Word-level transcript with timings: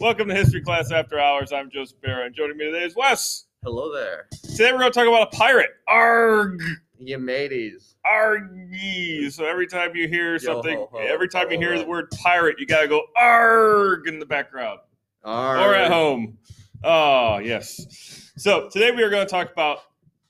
Welcome 0.00 0.26
to 0.26 0.34
History 0.34 0.60
Class 0.60 0.90
After 0.90 1.20
Hours. 1.20 1.52
I'm 1.52 1.70
Joe 1.70 1.84
Sparrow, 1.84 2.26
and 2.26 2.34
joining 2.34 2.56
me 2.56 2.64
today 2.64 2.82
is 2.82 2.96
Wes. 2.96 3.44
Hello 3.62 3.94
there. 3.94 4.26
Today 4.42 4.72
we're 4.72 4.80
going 4.80 4.90
to 4.90 4.98
talk 4.98 5.06
about 5.06 5.32
a 5.32 5.36
pirate. 5.36 5.70
Arg! 5.86 6.60
You 6.98 7.18
mateys. 7.18 7.94
Argy. 8.04 9.30
So 9.30 9.44
every 9.44 9.68
time 9.68 9.94
you 9.94 10.08
hear 10.08 10.32
Yo 10.32 10.38
something, 10.38 10.78
ho 10.78 10.88
ho, 10.90 10.98
every 10.98 11.28
time 11.28 11.52
you 11.52 11.58
hear 11.58 11.74
ho. 11.74 11.82
the 11.82 11.86
word 11.86 12.10
pirate, 12.10 12.56
you 12.58 12.66
got 12.66 12.82
to 12.82 12.88
go 12.88 13.04
arg 13.16 14.08
in 14.08 14.18
the 14.18 14.26
background 14.26 14.80
or 15.22 15.76
at 15.76 15.92
home. 15.92 16.38
Oh, 16.82 17.38
yes. 17.38 18.32
So 18.36 18.68
today 18.68 18.90
we 18.90 19.04
are 19.04 19.10
going 19.10 19.24
to 19.24 19.30
talk 19.30 19.52
about 19.52 19.78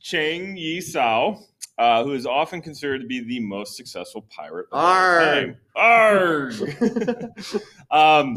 Chang 0.01 0.57
Yi 0.57 0.81
Sao, 0.81 1.41
uh, 1.77 2.05
who 2.05 2.15
is 2.15 2.27
often 2.27 2.63
considered 2.63 3.01
to 3.01 3.07
be 3.07 3.21
the 3.21 3.41
most 3.41 3.77
successful 3.77 4.27
pirate 4.29 4.67
of 4.73 4.79
all 4.79 4.87
Arg. 4.87 5.25
time. 5.25 5.57
Arg. 5.77 6.53
um, 7.91 8.37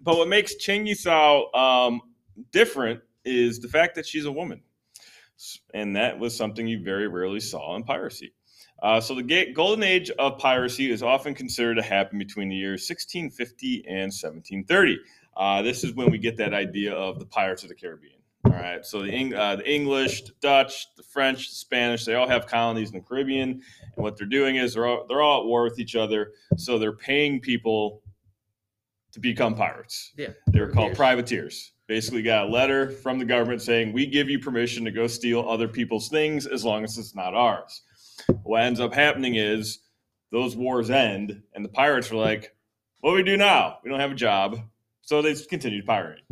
but 0.00 0.16
what 0.16 0.28
makes 0.28 0.54
Chang 0.56 0.86
Yi 0.86 0.94
Sao 0.94 1.50
um, 1.52 2.00
different 2.52 3.00
is 3.24 3.60
the 3.60 3.68
fact 3.68 3.94
that 3.96 4.06
she's 4.06 4.24
a 4.24 4.32
woman. 4.32 4.62
And 5.72 5.94
that 5.96 6.18
was 6.18 6.36
something 6.36 6.66
you 6.66 6.82
very 6.82 7.06
rarely 7.06 7.40
saw 7.40 7.76
in 7.76 7.84
piracy. 7.84 8.32
Uh, 8.82 9.00
so 9.00 9.14
the 9.14 9.52
golden 9.54 9.82
age 9.82 10.10
of 10.10 10.38
piracy 10.38 10.90
is 10.90 11.02
often 11.02 11.34
considered 11.34 11.76
to 11.76 11.82
happen 11.82 12.18
between 12.18 12.48
the 12.48 12.56
years 12.56 12.88
1650 12.88 13.84
and 13.88 14.12
1730. 14.12 14.98
Uh, 15.36 15.62
this 15.62 15.84
is 15.84 15.94
when 15.94 16.10
we 16.10 16.18
get 16.18 16.36
that 16.36 16.54
idea 16.54 16.92
of 16.92 17.18
the 17.18 17.26
pirates 17.26 17.62
of 17.62 17.68
the 17.68 17.74
Caribbean. 17.74 18.17
All 18.48 18.54
right, 18.54 18.84
so 18.84 19.02
the, 19.02 19.10
Eng- 19.10 19.34
uh, 19.34 19.56
the 19.56 19.70
English, 19.70 20.22
the 20.22 20.32
Dutch, 20.40 20.86
the 20.96 21.02
French, 21.02 21.48
the 21.50 21.54
Spanish, 21.54 22.04
they 22.04 22.14
all 22.14 22.28
have 22.28 22.46
colonies 22.46 22.90
in 22.90 22.96
the 22.96 23.04
Caribbean, 23.04 23.50
and 23.50 23.62
what 24.04 24.16
they're 24.16 24.26
doing 24.26 24.56
is 24.56 24.74
they're 24.74 24.86
all, 24.86 25.06
they're 25.08 25.20
all 25.20 25.40
at 25.42 25.46
war 25.46 25.64
with 25.64 25.78
each 25.78 25.94
other. 25.96 26.32
So 26.56 26.78
they're 26.78 26.92
paying 26.96 27.40
people 27.40 28.02
to 29.12 29.20
become 29.20 29.54
pirates. 29.54 30.12
Yeah. 30.16 30.28
They 30.48 30.60
were 30.60 30.68
called 30.68 30.94
privateers. 30.96 31.72
Basically, 31.86 32.22
got 32.22 32.48
a 32.48 32.50
letter 32.50 32.90
from 32.90 33.18
the 33.18 33.24
government 33.24 33.62
saying, 33.62 33.92
We 33.92 34.06
give 34.06 34.28
you 34.28 34.38
permission 34.38 34.84
to 34.84 34.90
go 34.90 35.06
steal 35.06 35.48
other 35.48 35.68
people's 35.68 36.08
things 36.08 36.46
as 36.46 36.64
long 36.64 36.84
as 36.84 36.98
it's 36.98 37.14
not 37.14 37.34
ours. 37.34 37.82
What 38.42 38.62
ends 38.62 38.80
up 38.80 38.92
happening 38.92 39.36
is 39.36 39.80
those 40.30 40.54
wars 40.54 40.90
end, 40.90 41.42
and 41.54 41.64
the 41.64 41.70
pirates 41.70 42.10
are 42.12 42.16
like, 42.16 42.54
What 43.00 43.10
do 43.12 43.16
we 43.16 43.22
do 43.22 43.36
now? 43.38 43.78
We 43.82 43.90
don't 43.90 44.00
have 44.00 44.12
a 44.12 44.16
job. 44.16 44.60
So 45.00 45.22
they 45.22 45.32
just 45.32 45.48
continued 45.48 45.86
pirating. 45.86 46.24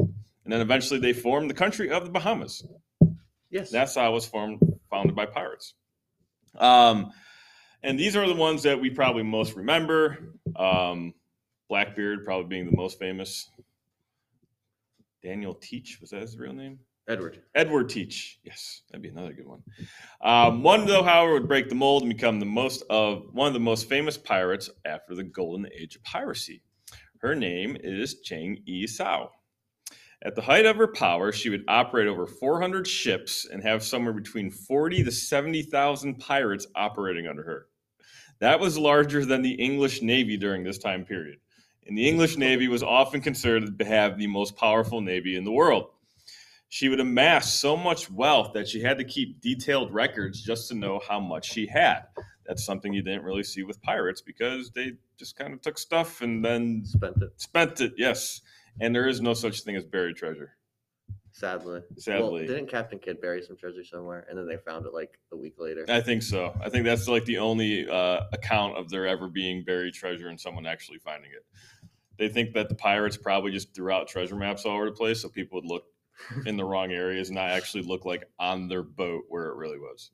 And 0.47 0.53
then 0.53 0.61
eventually 0.61 1.01
they 1.01 1.13
formed 1.13 1.51
the 1.51 1.55
country 1.55 1.91
of 1.91 2.05
the 2.05 2.11
Bahamas. 2.13 2.65
Yes. 3.51 3.69
That's 3.69 3.97
how 3.97 4.09
it 4.09 4.15
was 4.15 4.27
formed, 4.27 4.61
founded 4.89 5.17
by 5.17 5.27
pirates. 5.27 5.75
Um, 6.57 7.11
and 7.83 7.99
these 7.99 8.15
are 8.15 8.29
the 8.29 8.35
ones 8.35 8.63
that 8.63 8.81
we 8.81 8.91
probably 8.91 9.25
most 9.25 9.57
remember. 9.57 10.35
Um, 10.55 11.15
Blackbeard 11.69 12.25
probably 12.25 12.47
being 12.47 12.67
the 12.71 12.77
most 12.77 13.01
famous. 13.01 13.51
Daniel 15.21 15.53
Teach 15.53 15.99
was 16.01 16.11
that 16.11 16.21
his 16.21 16.39
real 16.39 16.53
name? 16.53 16.79
Edward. 17.09 17.43
Edward 17.53 17.89
Teach. 17.89 18.39
Yes, 18.45 18.83
that'd 18.89 19.03
be 19.03 19.09
another 19.09 19.33
good 19.33 19.49
one. 19.49 19.65
Um, 20.21 20.63
one 20.63 20.87
though, 20.87 21.03
however, 21.03 21.33
would 21.33 21.49
break 21.49 21.69
the 21.69 21.75
mold 21.75 22.05
and 22.05 22.13
become 22.13 22.39
the 22.39 22.47
most 22.47 22.85
of 22.89 23.25
one 23.33 23.49
of 23.49 23.53
the 23.53 23.59
most 23.59 23.89
famous 23.89 24.17
pirates 24.17 24.71
after 24.85 25.17
the 25.17 25.25
golden 25.25 25.67
age 25.77 25.97
of 25.97 26.05
piracy. 26.05 26.63
Her 27.19 27.35
name 27.35 27.77
is 27.81 28.21
Chang 28.21 28.63
Yi 28.65 28.87
Sao. 28.87 29.33
At 30.23 30.35
the 30.35 30.43
height 30.43 30.67
of 30.67 30.77
her 30.77 30.89
power, 30.89 31.31
she 31.31 31.51
would 31.51 31.65
operate 31.69 32.09
over 32.09 32.27
400 32.27 32.87
ships 32.87 33.47
and 33.51 33.63
have 33.63 33.83
somewhere 33.83 34.15
between 34.15 34.51
40 34.51 35.05
to 35.05 35.13
70,000 35.13 36.19
pirates 36.19 36.67
operating 36.75 37.27
under 37.27 37.43
her. 37.43 37.67
That 38.39 38.61
was 38.61 38.79
larger 38.79 39.25
than 39.25 39.43
the 39.43 39.55
English 39.55 40.03
Navy 40.03 40.37
during 40.37 40.65
this 40.65 40.79
time 40.79 41.05
period. 41.05 41.39
And 41.87 41.97
the 41.97 42.09
English 42.09 42.37
Navy 42.37 42.69
was 42.69 42.83
often 42.83 43.21
considered 43.21 43.79
to 43.79 43.85
have 43.85 44.19
the 44.19 44.27
most 44.27 44.57
powerful 44.57 45.01
navy 45.01 45.37
in 45.37 45.45
the 45.45 45.53
world. 45.53 45.91
She 46.69 46.89
would 46.89 46.99
amass 47.01 47.61
so 47.61 47.77
much 47.77 48.11
wealth 48.11 48.53
that 48.55 48.67
she 48.69 48.83
had 48.83 48.99
to 48.99 49.05
keep 49.05 49.41
detailed 49.41 49.95
records 49.95 50.43
just 50.43 50.69
to 50.69 50.75
know 50.75 51.01
how 51.07 51.21
much 51.21 51.51
she 51.53 51.67
had. 51.67 52.01
That's 52.45 52.65
something 52.65 52.93
you 52.93 53.03
didn't 53.03 53.23
really 53.23 53.45
see 53.45 53.63
with 53.63 53.81
pirates 53.83 54.21
because 54.21 54.71
they 54.71 54.93
just 55.17 55.37
kind 55.37 55.55
of 55.55 55.63
took 55.63 55.79
stuff 55.79 56.23
and 56.23 56.45
then 56.45 56.83
Spent 56.85 57.23
it. 57.23 57.41
spent 57.41 57.81
it. 57.81 57.95
Yes. 57.97 58.41
And 58.81 58.95
there 58.95 59.07
is 59.07 59.21
no 59.21 59.35
such 59.35 59.63
thing 59.63 59.77
as 59.77 59.85
buried 59.85 60.17
treasure. 60.17 60.57
Sadly. 61.33 61.83
Sadly. 61.99 62.23
Well, 62.23 62.47
didn't 62.47 62.71
Captain 62.71 62.99
Kidd 62.99 63.21
bury 63.21 63.43
some 63.43 63.59
treasure 63.59 63.85
somewhere, 63.85 64.27
and 64.29 64.39
then 64.39 64.49
they 64.49 64.57
found 64.57 64.87
it 64.87 64.95
like 64.95 65.19
a 65.33 65.37
week 65.37 65.57
later? 65.59 65.85
I 65.87 66.01
think 66.01 66.23
so. 66.23 66.59
I 66.65 66.71
think 66.71 66.87
that's 66.87 67.09
like 67.09 67.27
the 67.27 67.39
only 67.39 67.87
uh, 67.87 68.21
account 68.33 68.79
of 68.79 68.89
there 68.89 69.07
ever 69.07 69.29
being 69.29 69.63
buried 69.63 69.93
treasure 69.93 70.29
and 70.29 70.41
someone 70.41 70.67
actually 70.67 70.99
finding 70.99 71.31
it. 71.33 71.45
They 72.19 72.31
think 72.31 72.55
that 72.55 72.71
the 72.71 72.75
pirates 72.75 73.19
probably 73.19 73.53
just 73.53 73.75
threw 73.75 73.93
out 73.93 74.09
treasure 74.09 74.35
maps 74.35 74.65
all 74.65 74.77
over 74.77 74.87
the 74.87 74.93
place 74.93 75.21
so 75.21 75.29
people 75.29 75.61
would 75.61 75.69
look 75.69 75.85
in 76.47 76.57
the 76.57 76.65
wrong 76.65 76.93
areas 76.93 77.29
and 77.29 77.37
not 77.37 77.51
actually 77.51 77.83
look 77.83 78.07
like 78.07 78.25
on 78.39 78.69
their 78.69 78.83
boat 78.83 79.25
where 79.29 79.49
it 79.49 79.57
really 79.57 79.79
was. 79.79 80.13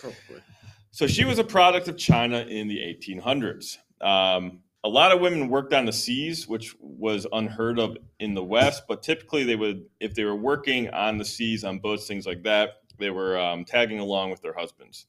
Probably. 0.00 0.42
So 0.90 1.06
she 1.06 1.26
was 1.26 1.38
a 1.38 1.44
product 1.44 1.88
of 1.88 1.98
China 1.98 2.38
in 2.38 2.68
the 2.68 2.78
1800s. 2.78 3.76
Um, 4.00 4.60
a 4.84 4.88
lot 4.88 5.12
of 5.12 5.20
women 5.20 5.48
worked 5.48 5.72
on 5.72 5.84
the 5.84 5.92
seas, 5.92 6.48
which 6.48 6.74
was 6.80 7.26
unheard 7.32 7.78
of 7.78 7.96
in 8.18 8.34
the 8.34 8.42
West. 8.42 8.82
But 8.88 9.02
typically, 9.02 9.44
they 9.44 9.56
would, 9.56 9.84
if 10.00 10.14
they 10.14 10.24
were 10.24 10.36
working 10.36 10.90
on 10.90 11.18
the 11.18 11.24
seas 11.24 11.64
on 11.64 11.78
boats, 11.78 12.06
things 12.06 12.26
like 12.26 12.42
that, 12.42 12.82
they 12.98 13.10
were 13.10 13.38
um, 13.38 13.64
tagging 13.64 14.00
along 14.00 14.30
with 14.30 14.42
their 14.42 14.54
husbands. 14.54 15.06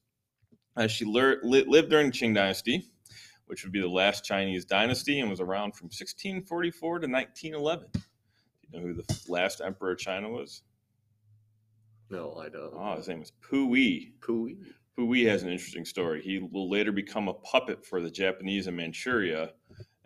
Uh, 0.76 0.86
she 0.86 1.04
lear- 1.04 1.40
li- 1.42 1.64
lived 1.66 1.90
during 1.90 2.10
the 2.10 2.12
Qing 2.12 2.34
Dynasty, 2.34 2.84
which 3.46 3.64
would 3.64 3.72
be 3.72 3.80
the 3.80 3.88
last 3.88 4.24
Chinese 4.24 4.64
dynasty, 4.64 5.20
and 5.20 5.30
was 5.30 5.40
around 5.40 5.74
from 5.74 5.86
1644 5.86 7.00
to 7.00 7.08
1911. 7.08 7.86
Do 7.92 8.00
you 8.70 8.78
know 8.78 8.86
who 8.86 8.94
the 8.94 9.20
last 9.28 9.60
emperor 9.60 9.92
of 9.92 9.98
China 9.98 10.28
was? 10.28 10.62
No, 12.10 12.34
I 12.36 12.48
don't. 12.48 12.72
Oh, 12.74 12.96
his 12.96 13.08
name 13.08 13.20
was 13.20 13.32
Puyi. 13.48 14.12
Pooey. 14.20 14.56
Puyi 14.98 15.26
has 15.26 15.42
an 15.42 15.48
interesting 15.48 15.84
story. 15.84 16.22
He 16.22 16.38
will 16.38 16.70
later 16.70 16.92
become 16.92 17.28
a 17.28 17.34
puppet 17.34 17.84
for 17.84 18.00
the 18.00 18.10
Japanese 18.10 18.66
in 18.66 18.76
Manchuria. 18.76 19.50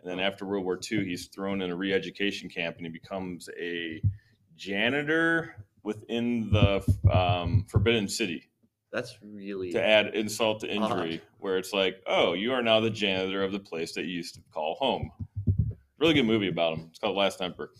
And 0.01 0.09
then 0.09 0.19
after 0.19 0.45
World 0.45 0.63
War 0.63 0.79
II, 0.79 1.05
he's 1.05 1.27
thrown 1.27 1.61
in 1.61 1.71
a 1.71 1.75
re 1.75 1.93
education 1.93 2.49
camp 2.49 2.77
and 2.77 2.85
he 2.85 2.91
becomes 2.91 3.49
a 3.59 4.01
janitor 4.55 5.65
within 5.83 6.49
the 6.51 6.83
um, 7.11 7.65
Forbidden 7.69 8.07
City 8.07 8.49
That's 8.91 9.17
really. 9.21 9.71
to 9.71 9.83
add 9.83 10.15
insult 10.15 10.61
to 10.61 10.71
injury, 10.71 11.21
where 11.39 11.57
it's 11.57 11.73
like, 11.73 12.01
oh, 12.05 12.33
you 12.33 12.53
are 12.53 12.61
now 12.61 12.79
the 12.79 12.89
janitor 12.89 13.43
of 13.43 13.51
the 13.51 13.59
place 13.59 13.93
that 13.93 14.05
you 14.05 14.11
used 14.15 14.35
to 14.35 14.41
call 14.53 14.75
home. 14.75 15.11
Really 15.99 16.13
good 16.13 16.25
movie 16.25 16.47
about 16.47 16.77
him. 16.77 16.87
It's 16.89 16.99
called 16.99 17.17
Last 17.17 17.41
Emperor. 17.41 17.71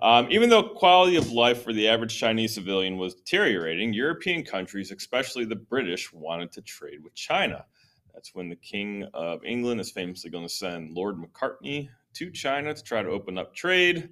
Um, 0.00 0.28
even 0.30 0.48
though 0.48 0.62
quality 0.62 1.16
of 1.16 1.32
life 1.32 1.62
for 1.64 1.72
the 1.72 1.88
average 1.88 2.16
Chinese 2.16 2.54
civilian 2.54 2.98
was 2.98 3.14
deteriorating, 3.14 3.92
European 3.92 4.44
countries, 4.44 4.92
especially 4.92 5.44
the 5.44 5.56
British, 5.56 6.12
wanted 6.12 6.52
to 6.52 6.62
trade 6.62 7.02
with 7.02 7.14
China. 7.14 7.64
That's 8.18 8.34
when 8.34 8.48
the 8.48 8.56
King 8.56 9.06
of 9.14 9.44
England 9.44 9.80
is 9.80 9.92
famously 9.92 10.28
going 10.28 10.44
to 10.44 10.52
send 10.52 10.92
Lord 10.92 11.18
Macartney 11.18 11.88
to 12.14 12.32
China 12.32 12.74
to 12.74 12.82
try 12.82 13.00
to 13.00 13.10
open 13.10 13.38
up 13.38 13.54
trade. 13.54 14.08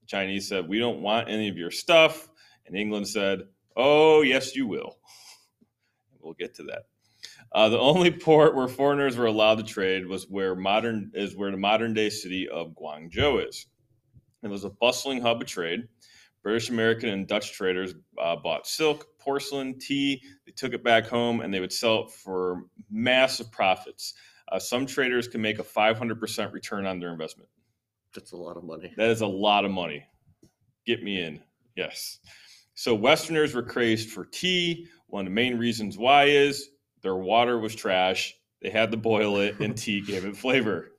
The 0.00 0.06
Chinese 0.08 0.48
said, 0.48 0.68
We 0.68 0.80
don't 0.80 1.02
want 1.02 1.30
any 1.30 1.48
of 1.48 1.56
your 1.56 1.70
stuff. 1.70 2.28
And 2.66 2.76
England 2.76 3.06
said, 3.06 3.42
Oh, 3.76 4.22
yes, 4.22 4.56
you 4.56 4.66
will. 4.66 4.98
We'll 6.20 6.34
get 6.34 6.54
to 6.56 6.64
that. 6.64 6.86
Uh, 7.52 7.68
the 7.68 7.78
only 7.78 8.10
port 8.18 8.56
where 8.56 8.66
foreigners 8.66 9.16
were 9.16 9.26
allowed 9.26 9.58
to 9.58 9.62
trade 9.62 10.06
was 10.06 10.24
where 10.28 10.56
modern 10.56 11.12
is 11.14 11.36
where 11.36 11.52
the 11.52 11.56
modern 11.56 11.94
day 11.94 12.10
city 12.10 12.48
of 12.48 12.74
Guangzhou 12.74 13.46
is. 13.46 13.66
It 14.42 14.48
was 14.48 14.64
a 14.64 14.70
bustling 14.70 15.20
hub 15.20 15.42
of 15.42 15.46
trade. 15.46 15.86
British, 16.42 16.70
American, 16.70 17.10
and 17.10 17.28
Dutch 17.28 17.52
traders 17.52 17.94
uh, 18.20 18.34
bought 18.34 18.66
silk, 18.66 19.06
porcelain, 19.24 19.78
tea. 19.78 20.22
They 20.46 20.52
took 20.52 20.74
it 20.74 20.84
back 20.84 21.06
home 21.06 21.40
and 21.40 21.52
they 21.52 21.60
would 21.60 21.72
sell 21.72 22.04
it 22.04 22.10
for 22.10 22.64
massive 22.90 23.50
profits. 23.50 24.14
Uh, 24.50 24.58
some 24.58 24.86
traders 24.86 25.26
can 25.26 25.40
make 25.40 25.58
a 25.58 25.64
500% 25.64 26.52
return 26.52 26.86
on 26.86 27.00
their 27.00 27.10
investment. 27.10 27.48
That's 28.14 28.32
a 28.32 28.36
lot 28.36 28.56
of 28.56 28.64
money. 28.64 28.92
That 28.96 29.10
is 29.10 29.22
a 29.22 29.26
lot 29.26 29.64
of 29.64 29.70
money. 29.70 30.04
Get 30.86 31.02
me 31.02 31.20
in. 31.20 31.40
Yes. 31.76 32.20
So 32.74 32.94
Westerners 32.94 33.54
were 33.54 33.62
crazed 33.62 34.10
for 34.10 34.24
tea. 34.24 34.86
One 35.06 35.26
of 35.26 35.30
the 35.30 35.34
main 35.34 35.58
reasons 35.58 35.96
why 35.96 36.24
is 36.24 36.70
their 37.02 37.16
water 37.16 37.58
was 37.58 37.74
trash. 37.74 38.34
They 38.62 38.70
had 38.70 38.90
to 38.90 38.96
boil 38.96 39.38
it, 39.38 39.60
and 39.60 39.76
tea 39.76 40.00
gave 40.00 40.24
it 40.24 40.36
flavor. 40.36 40.92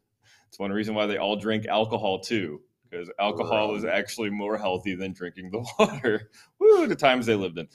It's 0.47 0.59
one 0.59 0.71
reason 0.71 0.95
why 0.95 1.05
they 1.05 1.17
all 1.17 1.35
drink 1.35 1.65
alcohol 1.65 2.19
too, 2.19 2.61
because 2.95 3.11
alcohol 3.19 3.75
is 3.75 3.85
actually 3.85 4.29
more 4.29 4.57
healthy 4.57 4.95
than 4.95 5.13
drinking 5.13 5.51
the 5.51 5.65
water. 5.79 6.29
Woo, 6.59 6.87
the 6.87 6.95
times 6.95 7.25
they 7.25 7.35
lived 7.35 7.57
in. 7.57 7.67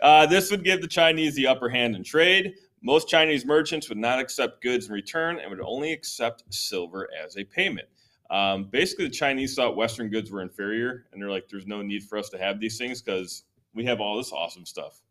Uh, 0.00 0.26
this 0.26 0.50
would 0.50 0.64
give 0.64 0.80
the 0.80 0.88
Chinese 0.88 1.34
the 1.34 1.46
upper 1.46 1.68
hand 1.68 1.94
in 1.94 2.02
trade. 2.02 2.54
Most 2.82 3.08
Chinese 3.08 3.44
merchants 3.44 3.88
would 3.88 3.98
not 3.98 4.18
accept 4.18 4.62
goods 4.62 4.86
in 4.86 4.92
return 4.92 5.38
and 5.38 5.50
would 5.50 5.60
only 5.60 5.92
accept 5.92 6.42
silver 6.50 7.08
as 7.24 7.36
a 7.36 7.44
payment. 7.44 7.86
Um, 8.30 8.64
basically, 8.64 9.06
the 9.06 9.12
Chinese 9.14 9.54
thought 9.54 9.76
Western 9.76 10.08
goods 10.08 10.30
were 10.30 10.40
inferior, 10.40 11.06
and 11.12 11.20
they're 11.20 11.30
like, 11.30 11.48
"There's 11.48 11.66
no 11.66 11.82
need 11.82 12.02
for 12.02 12.16
us 12.16 12.30
to 12.30 12.38
have 12.38 12.58
these 12.58 12.78
things 12.78 13.02
because 13.02 13.44
we 13.74 13.84
have 13.84 14.00
all 14.00 14.16
this 14.16 14.32
awesome 14.32 14.64
stuff. 14.64 15.02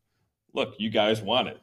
Look, 0.54 0.74
you 0.80 0.90
guys 0.90 1.22
want 1.22 1.48
it. 1.48 1.62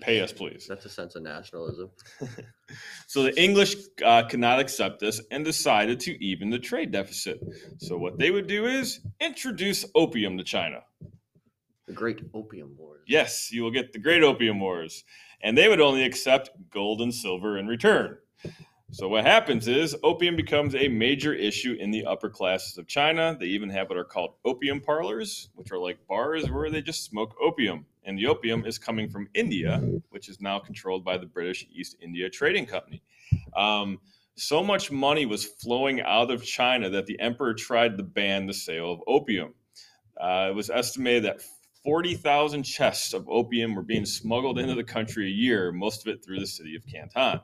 Pay 0.00 0.20
us, 0.20 0.32
please. 0.32 0.66
That's 0.66 0.86
a 0.86 0.88
sense 0.88 1.16
of 1.16 1.22
nationalism. 1.22 1.90
so 3.06 3.24
the 3.24 3.40
English 3.40 3.76
uh, 4.04 4.22
could 4.26 4.40
not 4.40 4.58
accept 4.58 5.00
this 5.00 5.20
and 5.30 5.44
decided 5.44 6.00
to 6.00 6.24
even 6.24 6.48
the 6.48 6.58
trade 6.58 6.92
deficit. 6.92 7.40
So 7.78 7.98
what 7.98 8.18
they 8.18 8.30
would 8.30 8.46
do 8.46 8.66
is 8.66 9.00
introduce 9.20 9.84
opium 9.94 10.38
to 10.38 10.44
China. 10.44 10.80
The 11.86 11.92
Great 11.92 12.22
Opium 12.32 12.74
Wars. 12.78 13.02
Yes, 13.06 13.52
you 13.52 13.62
will 13.62 13.70
get 13.70 13.92
the 13.92 13.98
Great 13.98 14.22
Opium 14.22 14.60
Wars. 14.60 15.04
And 15.42 15.58
they 15.58 15.68
would 15.68 15.80
only 15.80 16.04
accept 16.04 16.50
gold 16.70 17.02
and 17.02 17.12
silver 17.12 17.58
in 17.58 17.66
return. 17.66 18.16
So 18.92 19.08
what 19.08 19.24
happens 19.24 19.68
is 19.68 19.96
opium 20.02 20.36
becomes 20.36 20.74
a 20.74 20.86
major 20.88 21.32
issue 21.32 21.76
in 21.80 21.90
the 21.90 22.04
upper 22.04 22.28
classes 22.28 22.78
of 22.78 22.86
China. 22.86 23.36
They 23.38 23.46
even 23.46 23.70
have 23.70 23.88
what 23.88 23.98
are 23.98 24.04
called 24.04 24.34
opium 24.44 24.80
parlors, 24.80 25.48
which 25.54 25.72
are 25.72 25.78
like 25.78 26.06
bars 26.06 26.50
where 26.50 26.70
they 26.70 26.82
just 26.82 27.04
smoke 27.04 27.34
opium. 27.42 27.86
And 28.04 28.18
the 28.18 28.26
opium 28.26 28.64
is 28.66 28.78
coming 28.78 29.08
from 29.08 29.28
India, 29.34 29.80
which 30.10 30.28
is 30.28 30.40
now 30.40 30.58
controlled 30.58 31.04
by 31.04 31.18
the 31.18 31.26
British 31.26 31.66
East 31.72 31.96
India 32.00 32.28
Trading 32.28 32.66
Company. 32.66 33.02
Um, 33.56 33.98
so 34.36 34.62
much 34.62 34.90
money 34.90 35.26
was 35.26 35.44
flowing 35.44 36.00
out 36.00 36.30
of 36.30 36.44
China 36.44 36.90
that 36.90 37.06
the 37.06 37.20
emperor 37.20 37.54
tried 37.54 37.96
to 37.98 38.02
ban 38.02 38.46
the 38.46 38.54
sale 38.54 38.92
of 38.92 39.00
opium. 39.06 39.54
Uh, 40.20 40.48
it 40.50 40.54
was 40.54 40.70
estimated 40.70 41.24
that 41.24 41.42
40,000 41.84 42.62
chests 42.62 43.12
of 43.12 43.28
opium 43.28 43.74
were 43.74 43.82
being 43.82 44.06
smuggled 44.06 44.58
into 44.58 44.74
the 44.74 44.84
country 44.84 45.26
a 45.26 45.30
year, 45.30 45.72
most 45.72 46.06
of 46.06 46.12
it 46.12 46.24
through 46.24 46.38
the 46.38 46.46
city 46.46 46.76
of 46.76 46.86
Canton. 46.86 47.40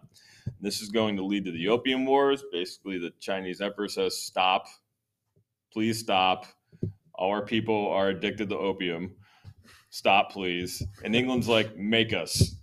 This 0.60 0.80
is 0.80 0.88
going 0.88 1.16
to 1.16 1.24
lead 1.24 1.44
to 1.44 1.52
the 1.52 1.68
opium 1.68 2.06
wars. 2.06 2.42
Basically, 2.52 2.98
the 2.98 3.12
Chinese 3.20 3.60
emperor 3.60 3.88
says, 3.88 4.16
Stop, 4.16 4.66
please 5.72 5.98
stop. 5.98 6.46
All 7.14 7.30
our 7.30 7.44
people 7.44 7.88
are 7.88 8.08
addicted 8.08 8.48
to 8.50 8.56
opium. 8.56 9.16
Stop, 9.98 10.30
please. 10.30 10.80
And 11.02 11.16
England's 11.16 11.48
like, 11.48 11.76
Make 11.76 12.12
us. 12.12 12.54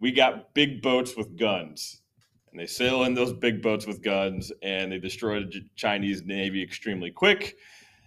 We 0.00 0.12
got 0.12 0.54
big 0.54 0.80
boats 0.80 1.14
with 1.14 1.36
guns. 1.36 2.00
And 2.50 2.58
they 2.58 2.66
sail 2.66 3.04
in 3.04 3.12
those 3.12 3.34
big 3.34 3.60
boats 3.60 3.86
with 3.86 4.00
guns 4.00 4.50
and 4.62 4.90
they 4.90 4.98
destroy 4.98 5.40
the 5.40 5.62
Chinese 5.76 6.22
Navy 6.24 6.62
extremely 6.62 7.10
quick. 7.10 7.58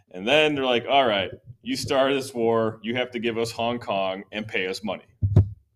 And 0.09 0.27
then 0.27 0.55
they're 0.55 0.65
like, 0.65 0.87
All 0.89 1.05
right, 1.05 1.29
you 1.61 1.75
started 1.75 2.17
this 2.17 2.33
war. 2.33 2.79
You 2.81 2.95
have 2.95 3.11
to 3.11 3.19
give 3.19 3.37
us 3.37 3.51
Hong 3.51 3.77
Kong 3.77 4.23
and 4.31 4.47
pay 4.47 4.65
us 4.65 4.83
money. 4.83 5.05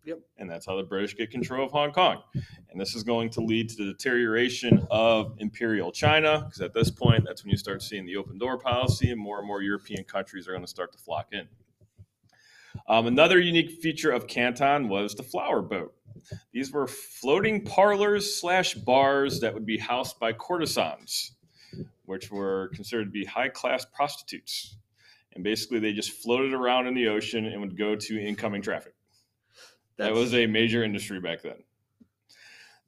Yep. 0.04 0.18
And 0.38 0.50
that's 0.50 0.66
how 0.66 0.76
the 0.76 0.82
British 0.82 1.16
get 1.16 1.30
control 1.30 1.66
of 1.66 1.70
Hong 1.70 1.92
Kong. 1.92 2.20
And 2.34 2.80
this 2.80 2.96
is 2.96 3.04
going 3.04 3.30
to 3.30 3.40
lead 3.40 3.68
to 3.68 3.76
the 3.76 3.92
deterioration 3.92 4.84
of 4.90 5.36
imperial 5.38 5.92
China, 5.92 6.46
because 6.46 6.62
at 6.62 6.74
this 6.74 6.90
point, 6.90 7.22
that's 7.24 7.44
when 7.44 7.52
you 7.52 7.58
start 7.58 7.80
seeing 7.80 8.06
the 8.06 8.16
open 8.16 8.38
door 8.38 8.58
policy, 8.58 9.12
and 9.12 9.20
more 9.20 9.38
and 9.38 9.46
more 9.46 9.62
European 9.62 10.02
countries 10.02 10.48
are 10.48 10.52
going 10.52 10.64
to 10.64 10.68
start 10.68 10.90
to 10.90 10.98
flock 10.98 11.28
in. 11.30 11.46
Um, 12.88 13.06
another 13.06 13.38
unique 13.38 13.70
feature 13.82 14.10
of 14.10 14.26
Canton 14.26 14.88
was 14.88 15.14
the 15.14 15.22
flower 15.22 15.60
boat. 15.60 15.94
These 16.52 16.72
were 16.72 16.86
floating 16.86 17.62
parlors 17.62 18.40
slash 18.40 18.74
bars 18.74 19.40
that 19.40 19.52
would 19.52 19.66
be 19.66 19.76
housed 19.76 20.18
by 20.18 20.32
courtesans, 20.32 21.32
which 22.06 22.30
were 22.30 22.70
considered 22.74 23.04
to 23.04 23.10
be 23.10 23.26
high 23.26 23.50
class 23.50 23.84
prostitutes. 23.84 24.76
And 25.34 25.44
basically, 25.44 25.80
they 25.80 25.92
just 25.92 26.12
floated 26.12 26.54
around 26.54 26.86
in 26.86 26.94
the 26.94 27.08
ocean 27.08 27.44
and 27.44 27.60
would 27.60 27.76
go 27.76 27.94
to 27.94 28.20
incoming 28.20 28.62
traffic. 28.62 28.94
That 29.98 30.14
was 30.14 30.32
a 30.32 30.46
major 30.46 30.82
industry 30.82 31.20
back 31.20 31.42
then. 31.42 31.62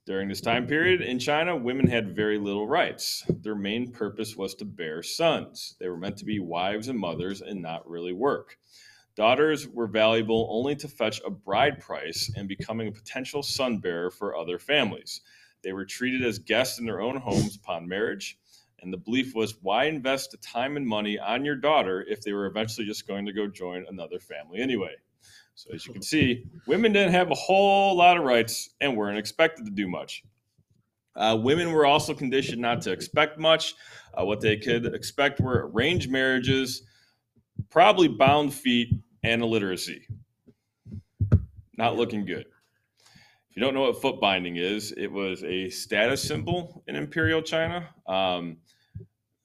During 0.07 0.29
this 0.29 0.41
time 0.41 0.65
period 0.65 1.01
in 1.01 1.19
China, 1.19 1.55
women 1.55 1.87
had 1.87 2.15
very 2.15 2.39
little 2.39 2.67
rights. 2.67 3.23
Their 3.29 3.55
main 3.55 3.91
purpose 3.91 4.35
was 4.35 4.55
to 4.55 4.65
bear 4.65 5.03
sons. 5.03 5.75
They 5.79 5.89
were 5.89 5.97
meant 5.97 6.17
to 6.17 6.25
be 6.25 6.39
wives 6.39 6.87
and 6.87 6.97
mothers 6.97 7.41
and 7.41 7.61
not 7.61 7.87
really 7.87 8.13
work. 8.13 8.57
Daughters 9.15 9.67
were 9.67 9.87
valuable 9.87 10.47
only 10.49 10.75
to 10.77 10.87
fetch 10.87 11.21
a 11.25 11.29
bride 11.29 11.79
price 11.79 12.31
and 12.35 12.47
becoming 12.47 12.87
a 12.87 12.91
potential 12.91 13.43
son 13.43 13.79
bearer 13.79 14.09
for 14.09 14.37
other 14.37 14.57
families. 14.57 15.21
They 15.63 15.73
were 15.73 15.85
treated 15.85 16.23
as 16.23 16.39
guests 16.39 16.79
in 16.79 16.85
their 16.85 17.01
own 17.01 17.17
homes 17.17 17.55
upon 17.55 17.87
marriage, 17.87 18.37
and 18.79 18.91
the 18.91 18.97
belief 18.97 19.35
was 19.35 19.61
why 19.61 19.85
invest 19.85 20.31
the 20.31 20.37
time 20.37 20.77
and 20.77 20.87
money 20.87 21.19
on 21.19 21.45
your 21.45 21.55
daughter 21.55 22.05
if 22.07 22.21
they 22.21 22.33
were 22.33 22.47
eventually 22.47 22.87
just 22.87 23.07
going 23.07 23.25
to 23.25 23.33
go 23.33 23.47
join 23.47 23.85
another 23.89 24.19
family 24.19 24.59
anyway? 24.59 24.95
So 25.55 25.71
as 25.73 25.85
you 25.85 25.93
can 25.93 26.01
see, 26.01 26.45
women 26.65 26.93
didn't 26.93 27.11
have 27.11 27.29
a 27.29 27.35
whole 27.35 27.95
lot 27.95 28.17
of 28.17 28.23
rights 28.23 28.69
and 28.79 28.97
weren't 28.97 29.19
expected 29.19 29.65
to 29.65 29.71
do 29.71 29.87
much. 29.87 30.23
Uh, 31.15 31.37
women 31.39 31.71
were 31.71 31.85
also 31.85 32.13
conditioned 32.13 32.61
not 32.61 32.81
to 32.81 32.91
expect 32.91 33.37
much. 33.37 33.75
Uh, 34.13 34.25
what 34.25 34.41
they 34.41 34.57
could 34.57 34.85
expect 34.95 35.39
were 35.39 35.69
arranged 35.71 36.09
marriages, 36.09 36.83
probably 37.71 38.07
bound 38.07 38.53
feet, 38.53 38.93
and 39.23 39.41
illiteracy. 39.41 40.07
Not 41.77 41.95
looking 41.95 42.25
good. 42.25 42.45
If 43.49 43.55
you 43.55 43.61
don't 43.61 43.73
know 43.73 43.81
what 43.81 44.01
foot 44.01 44.21
binding 44.21 44.57
is, 44.57 44.91
it 44.91 45.11
was 45.11 45.43
a 45.43 45.69
status 45.69 46.23
symbol 46.23 46.83
in 46.87 46.95
Imperial 46.95 47.41
China. 47.41 47.89
Um, 48.07 48.57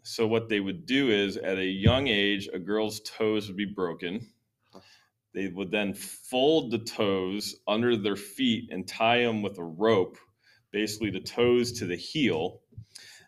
so 0.03 0.27
what 0.27 0.49
they 0.49 0.61
would 0.61 0.87
do 0.87 1.11
is, 1.11 1.37
at 1.37 1.59
a 1.59 1.65
young 1.65 2.07
age, 2.07 2.49
a 2.53 2.59
girl's 2.59 3.01
toes 3.01 3.49
would 3.49 3.57
be 3.57 3.65
broken 3.65 4.27
they 5.37 5.49
would 5.49 5.71
then 5.71 5.93
fold 5.93 6.71
the 6.71 6.79
toes 6.79 7.57
under 7.69 7.95
their 7.95 8.17
feet 8.17 8.71
and 8.73 8.89
tie 8.89 9.19
them 9.19 9.43
with 9.43 9.59
a 9.59 9.63
rope, 9.63 10.17
basically 10.73 11.11
the 11.11 11.21
toes 11.21 11.73
to 11.73 11.85
the 11.85 11.95
heel. 11.95 12.63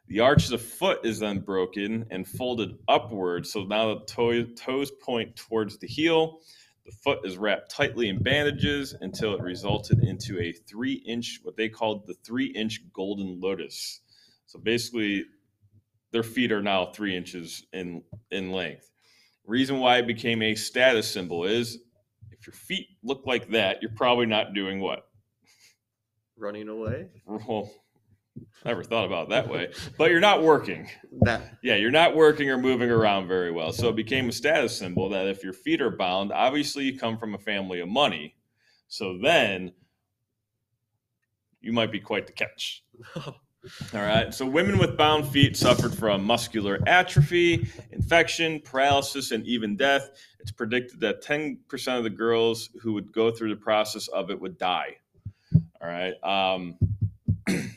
The 0.09 0.21
arch 0.21 0.45
of 0.45 0.51
the 0.53 0.59
foot 0.59 1.05
is 1.05 1.19
then 1.19 1.41
broken 1.41 2.07
and 2.11 2.27
folded 2.27 2.79
upward. 2.89 3.47
So 3.47 3.65
now 3.65 3.95
the 3.95 4.05
toe, 4.07 4.43
toes 4.57 4.91
point 4.91 5.37
towards 5.37 5.77
the 5.79 5.87
heel. 5.87 6.41
The 6.87 6.93
foot 6.93 7.19
is 7.25 7.37
wrapped 7.37 7.71
tightly 7.71 8.09
in 8.09 8.23
bandages 8.23 8.95
until 8.99 9.35
it 9.35 9.43
resulted 9.43 10.03
into 10.03 10.41
a 10.41 10.53
three 10.53 10.95
inch, 10.95 11.41
what 11.43 11.59
they 11.59 11.69
called 11.69 12.07
the 12.07 12.15
three 12.25 12.47
inch 12.47 12.81
golden 12.95 13.39
lotus. 13.39 14.01
So 14.47 14.59
basically, 14.59 15.27
their 16.11 16.23
feet 16.23 16.53
are 16.53 16.63
now 16.63 16.87
three 16.87 17.15
inches 17.15 17.67
in, 17.75 18.03
in 18.31 18.51
length. 18.51 18.91
Reason 19.47 19.79
why 19.79 19.99
it 19.99 20.07
became 20.07 20.41
a 20.41 20.55
status 20.55 21.07
symbol 21.11 21.45
is 21.45 21.79
if 22.31 22.47
your 22.47 22.55
feet 22.55 22.87
look 23.03 23.27
like 23.27 23.51
that, 23.51 23.83
you're 23.83 23.91
probably 23.95 24.25
not 24.25 24.55
doing 24.55 24.81
what? 24.81 25.07
Running 26.39 26.69
away? 26.71 27.09
never 28.65 28.83
thought 28.83 29.07
about 29.07 29.29
that 29.31 29.49
way. 29.49 29.73
But 29.97 30.11
you're 30.11 30.21
not 30.21 30.43
working. 30.43 30.89
That 31.23 31.59
Yeah, 31.63 31.77
you're 31.77 31.91
not 31.91 32.15
working 32.17 32.51
or 32.51 32.59
moving 32.59 32.91
around 32.91 33.29
very 33.29 33.51
well. 33.51 33.73
So 33.73 33.89
it 33.89 33.97
became 33.97 34.29
a 34.29 34.33
status 34.33 34.77
symbol 34.77 35.09
that 35.11 35.27
if 35.27 35.43
your 35.43 35.53
feet 35.53 35.81
are 35.81 35.91
bound, 35.91 36.33
obviously 36.33 36.85
you 36.85 36.99
come 36.99 37.19
from 37.19 37.35
a 37.35 37.39
family 37.39 37.81
of 37.81 37.89
money. 37.89 38.37
So 38.89 39.19
then 39.23 39.73
you 41.61 41.73
might 41.73 41.93
be 41.93 42.01
quite 42.01 42.27
the 42.27 42.33
catch. 42.33 42.85
All 43.95 44.01
right. 44.01 44.33
So 44.33 44.47
women 44.47 44.79
with 44.79 44.97
bound 44.97 45.29
feet 45.29 45.57
suffered 45.57 45.93
from 45.93 46.25
muscular 46.25 46.79
atrophy, 46.87 47.69
infection, 47.91 48.61
paralysis, 48.61 49.33
and 49.33 49.45
even 49.47 49.77
death. 49.77 50.11
It's 50.41 50.53
predicted 50.53 51.01
that 51.01 51.23
10% 51.23 51.99
of 51.99 52.05
the 52.05 52.11
girls 52.11 52.71
who 52.81 52.93
would 52.95 53.13
go 53.13 53.31
through 53.31 53.51
the 53.51 53.61
process 53.61 54.09
of 54.09 54.31
it 54.31 54.41
would 54.41 54.59
die. 54.59 54.97
All 55.55 55.89
right. 55.89 56.15
Um, 56.23 56.77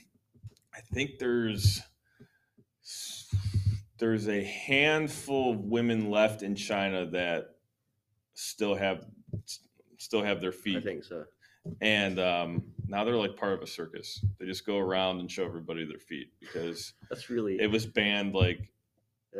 think 0.93 1.19
there's 1.19 1.81
there's 3.97 4.27
a 4.27 4.43
handful 4.43 5.51
of 5.51 5.59
women 5.59 6.09
left 6.09 6.41
in 6.41 6.55
China 6.55 7.05
that 7.07 7.55
still 8.33 8.75
have 8.75 9.05
still 9.97 10.23
have 10.23 10.41
their 10.41 10.51
feet 10.51 10.77
I 10.77 10.81
think 10.81 11.03
so. 11.03 11.25
and 11.81 12.19
um, 12.19 12.63
now 12.87 13.03
they're 13.03 13.15
like 13.15 13.37
part 13.37 13.53
of 13.53 13.61
a 13.61 13.67
circus. 13.67 14.23
They 14.39 14.45
just 14.45 14.65
go 14.65 14.77
around 14.79 15.19
and 15.19 15.29
show 15.29 15.45
everybody 15.45 15.85
their 15.85 15.99
feet 15.99 16.31
because 16.39 16.93
That's 17.09 17.29
really 17.29 17.59
it 17.59 17.69
was 17.69 17.85
banned 17.85 18.33
like 18.33 18.71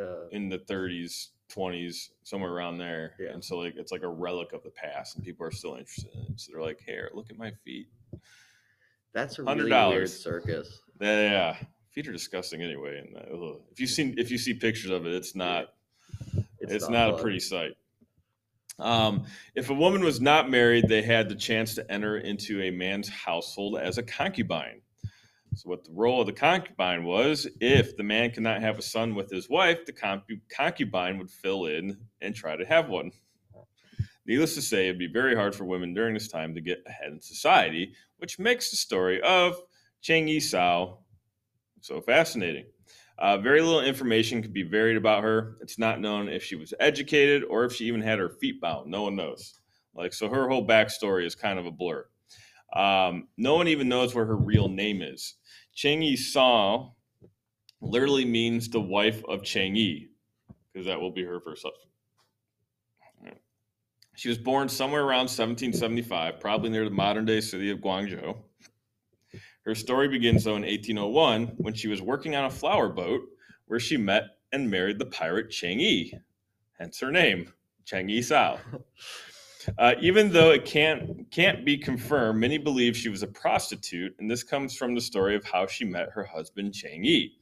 uh, 0.00 0.28
in 0.30 0.48
the 0.48 0.58
30s, 0.58 1.28
20s, 1.50 2.10
somewhere 2.22 2.52
around 2.52 2.78
there. 2.78 3.14
Yeah. 3.18 3.30
And 3.30 3.44
so 3.44 3.58
like 3.58 3.74
it's 3.76 3.92
like 3.92 4.04
a 4.04 4.08
relic 4.08 4.52
of 4.52 4.62
the 4.62 4.70
past, 4.70 5.16
and 5.16 5.24
people 5.24 5.46
are 5.46 5.50
still 5.50 5.74
interested 5.74 6.14
in 6.14 6.32
it. 6.32 6.40
So 6.40 6.52
they're 6.52 6.62
like, 6.62 6.80
"Here, 6.80 7.10
look 7.12 7.30
at 7.30 7.36
my 7.36 7.52
feet." 7.64 7.88
that's 9.12 9.38
a 9.38 9.42
$100. 9.42 9.88
weird 9.90 10.10
circus. 10.10 10.80
Yeah, 11.02 11.56
feet 11.90 12.08
are 12.08 12.12
disgusting 12.12 12.62
anyway. 12.62 12.98
And 12.98 13.16
uh, 13.16 13.54
if 13.70 13.80
you 13.80 13.86
see 13.86 14.14
if 14.16 14.30
you 14.30 14.38
see 14.38 14.54
pictures 14.54 14.90
of 14.90 15.06
it, 15.06 15.14
it's 15.14 15.34
not 15.34 15.74
it's, 16.60 16.88
not, 16.88 17.10
a 17.10 17.18
pretty 17.18 17.40
sight. 17.40 17.72
Um, 18.78 19.24
if 19.54 19.70
a 19.70 19.74
woman 19.74 20.02
was 20.02 20.20
not 20.20 20.48
married, 20.48 20.88
they 20.88 21.02
had 21.02 21.28
the 21.28 21.34
chance 21.34 21.74
to 21.74 21.92
enter 21.92 22.18
into 22.18 22.62
a 22.62 22.70
man's 22.70 23.08
household 23.08 23.78
as 23.78 23.98
a 23.98 24.02
concubine. 24.02 24.80
So, 25.54 25.68
what 25.68 25.84
the 25.84 25.92
role 25.92 26.20
of 26.20 26.26
the 26.26 26.32
concubine 26.32 27.04
was, 27.04 27.46
if 27.60 27.96
the 27.96 28.02
man 28.04 28.30
could 28.30 28.44
not 28.44 28.60
have 28.60 28.78
a 28.78 28.82
son 28.82 29.14
with 29.14 29.28
his 29.30 29.50
wife, 29.50 29.84
the 29.84 29.92
concubine 30.48 31.18
would 31.18 31.30
fill 31.30 31.66
in 31.66 31.98
and 32.20 32.34
try 32.34 32.56
to 32.56 32.64
have 32.64 32.88
one. 32.88 33.10
Needless 34.24 34.54
to 34.54 34.62
say, 34.62 34.86
it'd 34.86 35.00
be 35.00 35.08
very 35.08 35.34
hard 35.34 35.52
for 35.52 35.64
women 35.64 35.94
during 35.94 36.14
this 36.14 36.28
time 36.28 36.54
to 36.54 36.60
get 36.60 36.82
ahead 36.86 37.10
in 37.10 37.20
society, 37.20 37.92
which 38.18 38.38
makes 38.38 38.70
the 38.70 38.76
story 38.76 39.20
of 39.22 39.56
Cheng 40.02 40.28
Yi 40.28 40.40
Sao 40.40 40.98
so 41.82 42.00
fascinating. 42.00 42.64
Uh, 43.18 43.38
very 43.38 43.60
little 43.60 43.82
information 43.82 44.40
could 44.40 44.52
be 44.52 44.62
varied 44.62 44.96
about 44.96 45.22
her. 45.22 45.56
It's 45.60 45.78
not 45.78 46.00
known 46.00 46.28
if 46.28 46.42
she 46.42 46.56
was 46.56 46.72
educated 46.80 47.44
or 47.44 47.64
if 47.64 47.72
she 47.74 47.84
even 47.86 48.00
had 48.00 48.18
her 48.18 48.30
feet 48.30 48.60
bound. 48.60 48.90
No 48.90 49.02
one 49.02 49.16
knows. 49.16 49.60
Like, 49.94 50.12
so 50.12 50.28
her 50.28 50.48
whole 50.48 50.66
backstory 50.66 51.26
is 51.26 51.34
kind 51.34 51.58
of 51.58 51.66
a 51.66 51.70
blur. 51.70 52.06
Um, 52.74 53.28
no 53.36 53.54
one 53.54 53.68
even 53.68 53.88
knows 53.88 54.14
where 54.14 54.24
her 54.24 54.36
real 54.36 54.68
name 54.68 55.02
is. 55.02 55.34
Cheng 55.74 56.02
Yi 56.02 56.16
Sao 56.16 56.94
literally 57.80 58.24
means 58.24 58.68
the 58.68 58.80
wife 58.80 59.22
of 59.28 59.42
Cheng 59.42 59.76
Yi, 59.76 60.08
because 60.72 60.86
that 60.86 61.00
will 61.00 61.10
be 61.12 61.24
her 61.24 61.40
first 61.40 61.64
husband. 61.64 61.88
She 64.14 64.28
was 64.28 64.38
born 64.38 64.68
somewhere 64.68 65.02
around 65.02 65.28
1775, 65.30 66.38
probably 66.38 66.70
near 66.70 66.84
the 66.84 66.90
modern 66.90 67.24
day 67.24 67.40
city 67.40 67.70
of 67.70 67.78
Guangzhou. 67.78 68.36
Her 69.64 69.74
story 69.74 70.08
begins, 70.08 70.44
though, 70.44 70.56
in 70.56 70.62
1801 70.62 71.54
when 71.58 71.74
she 71.74 71.88
was 71.88 72.02
working 72.02 72.34
on 72.34 72.44
a 72.44 72.50
flower 72.50 72.88
boat 72.88 73.22
where 73.66 73.80
she 73.80 73.96
met 73.96 74.24
and 74.52 74.70
married 74.70 74.98
the 74.98 75.06
pirate 75.06 75.50
Cheng 75.50 75.80
Yi, 75.80 76.18
hence 76.78 76.98
her 77.00 77.10
name, 77.10 77.52
Cheng 77.84 78.08
Yi 78.08 78.22
Sao. 78.22 78.58
Uh, 79.78 79.94
even 80.00 80.32
though 80.32 80.50
it 80.50 80.64
can't 80.64 81.30
can't 81.30 81.64
be 81.64 81.78
confirmed, 81.78 82.40
many 82.40 82.58
believe 82.58 82.96
she 82.96 83.08
was 83.08 83.22
a 83.22 83.28
prostitute, 83.28 84.12
and 84.18 84.28
this 84.28 84.42
comes 84.42 84.76
from 84.76 84.92
the 84.92 85.00
story 85.00 85.36
of 85.36 85.44
how 85.44 85.68
she 85.68 85.84
met 85.84 86.10
her 86.10 86.24
husband 86.24 86.74
Cheng 86.74 87.04
Yi. 87.04 87.32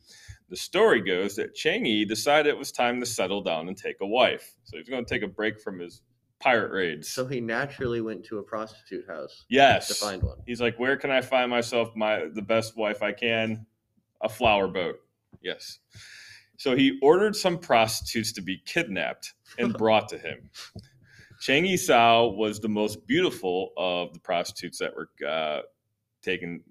The 0.51 0.57
story 0.57 1.01
goes 1.01 1.37
that 1.37 1.55
Cheng 1.55 1.87
Yi 1.87 2.05
decided 2.05 2.51
it 2.51 2.59
was 2.59 2.73
time 2.73 3.01
to 3.01 3.07
settle 3.07 3.43
down 3.43 3.69
and 3.69 3.77
take 3.77 3.97
a 4.03 4.07
wife, 4.07 4.55
so 4.65 4.77
he's 4.77 4.89
going 4.89 5.05
to 5.05 5.09
take 5.09 5.23
a 5.23 5.29
break 5.29 5.61
from 5.61 5.79
his 5.79 6.03
pirate 6.41 6.73
raids. 6.73 7.09
So 7.09 7.27
he 7.27 7.41
naturally 7.41 8.01
went 8.01 8.25
to 8.27 8.39
a 8.39 8.43
prostitute 8.43 9.07
house 9.07 9.45
yes, 9.51 9.89
to 9.89 9.95
find 9.95 10.23
one. 10.23 10.39
he's 10.47 10.61
like, 10.61 10.79
where 10.79 10.97
can 10.97 11.11
I 11.11 11.21
find 11.21 11.51
myself 11.51 11.91
my 11.95 12.27
the 12.35 12.43
best 12.43 12.77
wife 12.77 13.03
I 13.03 13.13
can? 13.13 13.67
A 14.23 14.29
flower 14.29 14.69
boat. 14.69 14.97
Yes. 15.43 15.79
So 16.59 16.77
he 16.77 16.99
ordered 17.03 17.35
some 17.37 17.57
prostitutes 17.59 18.33
to 18.33 18.43
be 18.43 18.59
kidnapped 18.67 19.33
and 19.59 19.73
brought 19.79 20.09
to 20.11 20.19
him. 20.19 20.51
Chang 21.41 21.65
Yi 21.65 21.77
Sao 21.79 22.27
was 22.27 22.61
the 22.61 22.69
most 22.69 23.07
beautiful 23.07 23.71
of 23.79 24.13
the 24.13 24.21
prostitutes 24.21 24.79
that 24.79 24.93
were 24.95 25.09
uh, 25.27 25.61
taken. 26.23 26.63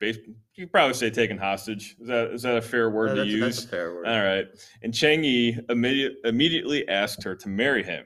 You 0.00 0.14
could 0.58 0.70
probably 0.72 0.94
say 0.94 1.08
taken 1.10 1.38
hostage. 1.38 1.96
Is 2.00 2.06
that 2.08 2.30
is 2.32 2.42
that 2.42 2.56
a 2.58 2.62
fair 2.62 2.90
word 2.90 3.10
Uh, 3.18 3.24
to 3.24 3.26
use? 3.26 3.40
that's 3.40 3.64
a 3.64 3.68
fair 3.68 3.94
word. 3.94 4.06
All 4.06 4.22
right. 4.22 4.46
And 4.82 4.92
Chang 4.94 5.24
Yi 5.24 5.58
immediate, 5.68 6.16
immediately 6.24 6.86
asked 6.88 7.22
her 7.24 7.34
to 7.36 7.48
marry 7.48 7.82
him. 7.82 8.04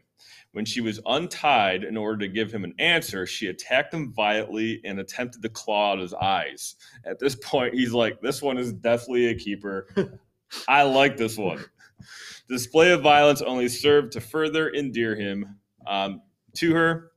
When 0.52 0.64
she 0.64 0.80
was 0.80 1.00
untied 1.06 1.84
in 1.84 1.96
order 1.96 2.18
to 2.18 2.28
give 2.28 2.52
him 2.52 2.64
an 2.64 2.74
answer, 2.78 3.26
she 3.26 3.48
attacked 3.48 3.92
him 3.92 4.12
violently 4.12 4.80
and 4.84 4.98
attempted 4.98 5.42
to 5.42 5.48
claw 5.48 5.92
out 5.92 5.98
his 5.98 6.14
eyes. 6.14 6.76
At 7.04 7.18
this 7.18 7.34
point, 7.34 7.74
he's 7.74 7.92
like, 7.92 8.20
This 8.20 8.42
one 8.42 8.58
is 8.58 8.72
definitely 8.72 9.26
a 9.26 9.34
keeper. 9.34 10.18
I 10.68 10.82
like 10.82 11.16
this 11.16 11.36
one. 11.36 11.64
Display 12.48 12.92
of 12.92 13.02
violence 13.02 13.42
only 13.42 13.68
served 13.68 14.12
to 14.12 14.20
further 14.20 14.70
endear 14.70 15.14
him 15.14 15.58
um, 15.86 16.22
to 16.54 16.74
her, 16.74 17.12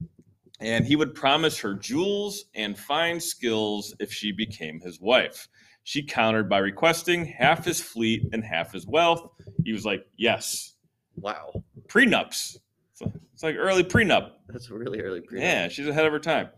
and 0.60 0.86
he 0.86 0.96
would 0.96 1.16
promise 1.16 1.58
her 1.60 1.74
jewels 1.74 2.46
and 2.56 2.78
fine 2.78 3.20
skills 3.20 3.96
if 4.00 4.12
she 4.12 4.32
became 4.32 4.82
his 4.82 5.00
wife. 5.00 5.48
She 5.84 6.04
countered 6.04 6.50
by 6.50 6.60
requesting 6.60 7.26
half 7.26 7.66
his 7.66 7.82
fleet 7.82 8.28
and 8.34 8.44
half 8.44 8.74
his 8.74 8.86
wealth. 8.86 9.28
He 9.64 9.72
was 9.72 9.86
like, 9.86 10.06
Yes, 10.18 10.72
Wow, 11.16 11.64
prenups. 11.88 12.58
It's 13.34 13.44
like 13.44 13.56
early 13.58 13.84
prenup. 13.84 14.32
that's 14.48 14.70
really 14.70 15.02
early. 15.02 15.22
prenup. 15.22 15.40
Yeah, 15.40 15.68
she's 15.68 15.88
ahead 15.88 16.06
of 16.06 16.12
her 16.12 16.20
time. 16.20 16.50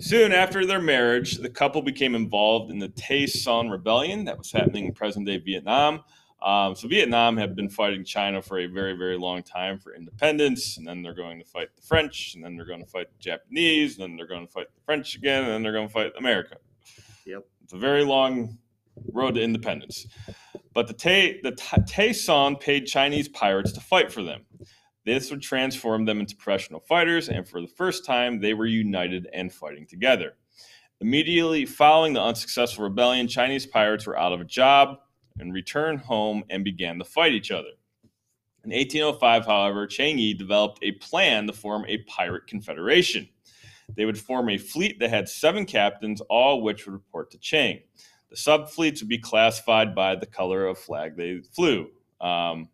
Soon 0.00 0.32
after 0.32 0.66
their 0.66 0.80
marriage, 0.80 1.38
the 1.38 1.48
couple 1.48 1.80
became 1.82 2.14
involved 2.14 2.70
in 2.70 2.78
the 2.78 2.88
Tay 2.88 3.26
Son 3.26 3.70
Rebellion 3.70 4.24
that 4.24 4.36
was 4.36 4.52
happening 4.52 4.86
in 4.86 4.92
present 4.92 5.26
day 5.26 5.38
Vietnam. 5.38 6.02
Um, 6.40 6.76
so, 6.76 6.86
Vietnam 6.86 7.36
had 7.36 7.56
been 7.56 7.68
fighting 7.68 8.04
China 8.04 8.40
for 8.40 8.58
a 8.60 8.66
very, 8.66 8.96
very 8.96 9.18
long 9.18 9.42
time 9.42 9.78
for 9.78 9.94
independence, 9.94 10.76
and 10.76 10.86
then 10.86 11.02
they're 11.02 11.14
going 11.14 11.40
to 11.40 11.44
fight 11.44 11.74
the 11.74 11.82
French, 11.82 12.34
and 12.34 12.44
then 12.44 12.56
they're 12.56 12.66
going 12.66 12.84
to 12.84 12.90
fight 12.90 13.08
the 13.10 13.18
Japanese, 13.18 13.98
and 13.98 14.04
then 14.04 14.16
they're 14.16 14.26
going 14.26 14.46
to 14.46 14.52
fight 14.52 14.66
the 14.72 14.80
French 14.84 15.16
again, 15.16 15.44
and 15.44 15.52
then 15.52 15.62
they're 15.62 15.72
going 15.72 15.88
to 15.88 15.92
fight 15.92 16.12
America. 16.16 16.56
Yep. 17.26 17.44
It's 17.64 17.72
a 17.72 17.78
very 17.78 18.04
long 18.04 18.56
road 19.12 19.34
to 19.34 19.42
independence. 19.42 20.06
But 20.74 20.86
the 20.86 20.94
Tay, 20.94 21.40
the 21.42 21.52
Tay 21.86 22.12
Son 22.12 22.54
paid 22.54 22.86
Chinese 22.86 23.28
pirates 23.28 23.72
to 23.72 23.80
fight 23.80 24.12
for 24.12 24.22
them. 24.22 24.42
This 25.08 25.30
would 25.30 25.40
transform 25.40 26.04
them 26.04 26.20
into 26.20 26.36
professional 26.36 26.80
fighters, 26.80 27.30
and 27.30 27.48
for 27.48 27.62
the 27.62 27.66
first 27.66 28.04
time, 28.04 28.40
they 28.40 28.52
were 28.52 28.66
united 28.66 29.26
and 29.32 29.50
fighting 29.50 29.86
together. 29.86 30.34
Immediately 31.00 31.64
following 31.64 32.12
the 32.12 32.20
unsuccessful 32.20 32.84
rebellion, 32.84 33.26
Chinese 33.26 33.64
pirates 33.64 34.06
were 34.06 34.18
out 34.18 34.34
of 34.34 34.42
a 34.42 34.44
job 34.44 34.98
and 35.38 35.54
returned 35.54 36.00
home 36.00 36.44
and 36.50 36.62
began 36.62 36.98
to 36.98 37.06
fight 37.06 37.32
each 37.32 37.50
other. 37.50 37.70
In 38.64 38.70
1805, 38.70 39.46
however, 39.46 39.86
Chang 39.86 40.18
Yi 40.18 40.34
developed 40.34 40.80
a 40.82 40.92
plan 40.92 41.46
to 41.46 41.54
form 41.54 41.86
a 41.88 41.96
pirate 42.02 42.46
confederation. 42.46 43.30
They 43.96 44.04
would 44.04 44.18
form 44.18 44.50
a 44.50 44.58
fleet 44.58 44.98
that 44.98 45.08
had 45.08 45.30
seven 45.30 45.64
captains, 45.64 46.20
all 46.28 46.60
which 46.60 46.84
would 46.84 46.92
report 46.92 47.30
to 47.30 47.38
Chang. 47.38 47.80
The 48.28 48.36
subfleets 48.36 49.00
would 49.00 49.08
be 49.08 49.16
classified 49.16 49.94
by 49.94 50.16
the 50.16 50.26
color 50.26 50.66
of 50.66 50.76
flag 50.76 51.16
they 51.16 51.40
flew. 51.40 51.92
Um, 52.20 52.68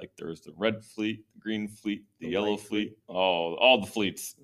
like 0.00 0.10
there 0.16 0.28
was 0.28 0.40
the 0.40 0.52
red 0.56 0.82
fleet, 0.84 1.24
the 1.34 1.40
green 1.40 1.68
fleet, 1.68 2.04
the, 2.18 2.26
The 2.26 2.32
yellow 2.32 2.56
fleet, 2.56 2.96
fleet. 2.96 2.98
all 3.06 3.54
all 3.60 3.80
the 3.80 3.86
fleets. 3.86 4.34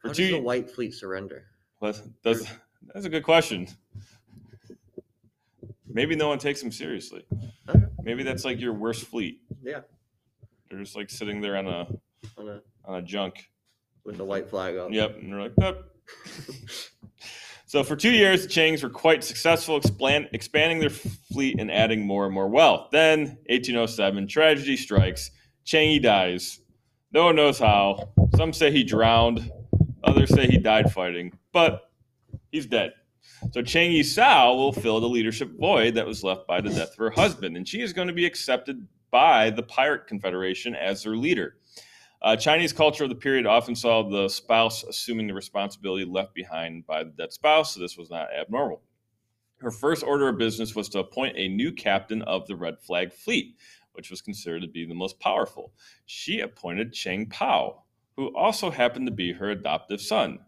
For 0.00 0.08
How 0.08 0.12
two, 0.14 0.22
does 0.24 0.32
the 0.32 0.40
White 0.42 0.70
Fleet 0.70 0.92
surrender? 0.94 1.44
what- 1.78 2.00
does, 2.22 2.46
that's 2.94 3.06
a 3.06 3.08
good 3.08 3.22
question. 3.24 3.66
Maybe 5.86 6.14
no 6.14 6.28
one 6.28 6.38
takes 6.38 6.60
them 6.62 6.70
seriously. 6.70 7.24
Okay. 7.68 7.84
Maybe 8.02 8.22
that's 8.22 8.44
like 8.44 8.60
your 8.60 8.72
worst 8.74 9.06
fleet. 9.06 9.40
Yeah, 9.62 9.80
They're 10.70 10.78
just 10.78 10.94
like 10.96 11.10
sitting 11.10 11.40
there 11.40 11.56
on 11.56 11.66
a 11.66 11.88
on 12.38 12.48
a, 12.48 12.60
on 12.84 12.94
a 12.98 13.02
junk. 13.02 13.50
with 14.04 14.16
the 14.16 14.24
white 14.24 14.48
flag 14.48 14.76
up. 14.76 14.92
Yep, 14.92 15.16
and 15.20 15.32
they're 15.32 15.40
like, 15.40 15.52
nope. 15.58 15.84
so 17.70 17.84
for 17.84 17.94
two 17.94 18.10
years, 18.10 18.42
the 18.42 18.48
Changs 18.48 18.82
were 18.82 18.90
quite 18.90 19.22
successful, 19.22 19.76
expand, 19.76 20.28
expanding 20.32 20.80
their 20.80 20.90
fleet 20.90 21.60
and 21.60 21.70
adding 21.70 22.04
more 22.04 22.24
and 22.24 22.34
more 22.34 22.48
wealth. 22.48 22.88
Then, 22.90 23.38
1807, 23.46 24.26
tragedy 24.26 24.76
strikes. 24.76 25.30
Chang 25.64 25.92
Yi 25.92 26.00
dies. 26.00 26.62
No 27.12 27.26
one 27.26 27.36
knows 27.36 27.60
how. 27.60 28.08
Some 28.34 28.52
say 28.52 28.72
he 28.72 28.82
drowned. 28.82 29.52
Others 30.02 30.34
say 30.34 30.48
he 30.48 30.58
died 30.58 30.90
fighting, 30.90 31.38
but 31.52 31.92
he's 32.50 32.66
dead. 32.66 32.92
So 33.52 33.62
Chang 33.62 33.92
Yi 33.92 34.02
Sao 34.02 34.52
will 34.52 34.72
fill 34.72 34.98
the 34.98 35.08
leadership 35.08 35.56
void 35.56 35.94
that 35.94 36.04
was 36.04 36.24
left 36.24 36.48
by 36.48 36.60
the 36.60 36.70
death 36.70 36.90
of 36.90 36.96
her 36.96 37.10
husband, 37.10 37.56
and 37.56 37.68
she 37.68 37.82
is 37.82 37.92
going 37.92 38.08
to 38.08 38.14
be 38.14 38.26
accepted 38.26 38.84
by 39.12 39.48
the 39.48 39.62
Pirate 39.62 40.08
Confederation 40.08 40.74
as 40.74 41.04
their 41.04 41.16
leader. 41.16 41.54
Uh, 42.22 42.36
Chinese 42.36 42.72
culture 42.72 43.04
of 43.04 43.08
the 43.08 43.16
period 43.16 43.46
often 43.46 43.74
saw 43.74 44.02
the 44.02 44.28
spouse 44.28 44.84
assuming 44.84 45.26
the 45.26 45.32
responsibility 45.32 46.04
left 46.04 46.34
behind 46.34 46.86
by 46.86 47.02
the 47.02 47.10
dead 47.10 47.32
spouse, 47.32 47.74
so 47.74 47.80
this 47.80 47.96
was 47.96 48.10
not 48.10 48.28
abnormal. 48.38 48.82
Her 49.60 49.70
first 49.70 50.02
order 50.02 50.28
of 50.28 50.38
business 50.38 50.74
was 50.74 50.88
to 50.90 50.98
appoint 50.98 51.36
a 51.36 51.48
new 51.48 51.72
captain 51.72 52.20
of 52.22 52.46
the 52.46 52.56
Red 52.56 52.78
Flag 52.78 53.12
Fleet, 53.12 53.56
which 53.92 54.10
was 54.10 54.20
considered 54.20 54.62
to 54.62 54.68
be 54.68 54.84
the 54.84 54.94
most 54.94 55.18
powerful. 55.18 55.72
She 56.04 56.40
appointed 56.40 56.92
Cheng 56.92 57.26
Pao, 57.26 57.84
who 58.16 58.36
also 58.36 58.70
happened 58.70 59.06
to 59.06 59.12
be 59.12 59.32
her 59.32 59.50
adoptive 59.50 60.00
son. 60.00 60.40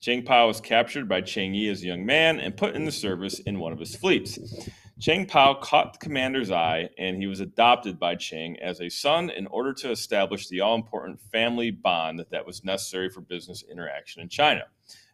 Cheng 0.00 0.24
Pao 0.24 0.48
was 0.48 0.60
captured 0.60 1.08
by 1.08 1.20
Cheng 1.20 1.54
Yi 1.54 1.68
as 1.68 1.82
a 1.82 1.86
young 1.86 2.04
man 2.06 2.40
and 2.40 2.56
put 2.56 2.74
in 2.74 2.84
the 2.86 2.92
service 2.92 3.38
in 3.38 3.58
one 3.60 3.72
of 3.72 3.78
his 3.78 3.94
fleets. 3.94 4.38
Cheng 5.00 5.24
Pao 5.24 5.54
caught 5.54 5.94
the 5.94 5.98
commander's 5.98 6.50
eye, 6.50 6.90
and 6.98 7.16
he 7.16 7.26
was 7.26 7.40
adopted 7.40 7.98
by 7.98 8.16
Cheng 8.16 8.58
as 8.60 8.80
a 8.80 8.90
son 8.90 9.30
in 9.30 9.46
order 9.46 9.72
to 9.72 9.90
establish 9.90 10.48
the 10.48 10.60
all 10.60 10.74
important 10.74 11.20
family 11.32 11.70
bond 11.70 12.24
that 12.30 12.46
was 12.46 12.64
necessary 12.64 13.08
for 13.08 13.22
business 13.22 13.64
interaction 13.70 14.20
in 14.20 14.28
China. 14.28 14.64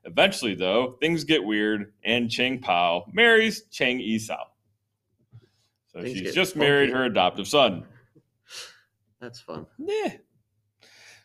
Eventually, 0.05 0.55
though, 0.55 0.97
things 1.01 1.23
get 1.23 1.45
weird, 1.45 1.93
and 2.05 2.29
Cheng 2.29 2.61
Pao 2.61 3.05
marries 3.13 3.63
Cheng 3.71 4.01
Yisao. 4.01 4.39
So 5.93 6.03
Things 6.03 6.19
she's 6.19 6.35
just 6.35 6.57
married 6.57 6.91
her 6.91 7.05
adoptive 7.05 7.47
son. 7.47 7.85
That's 9.21 9.41
fun. 9.41 9.67
Yeah. 9.79 10.15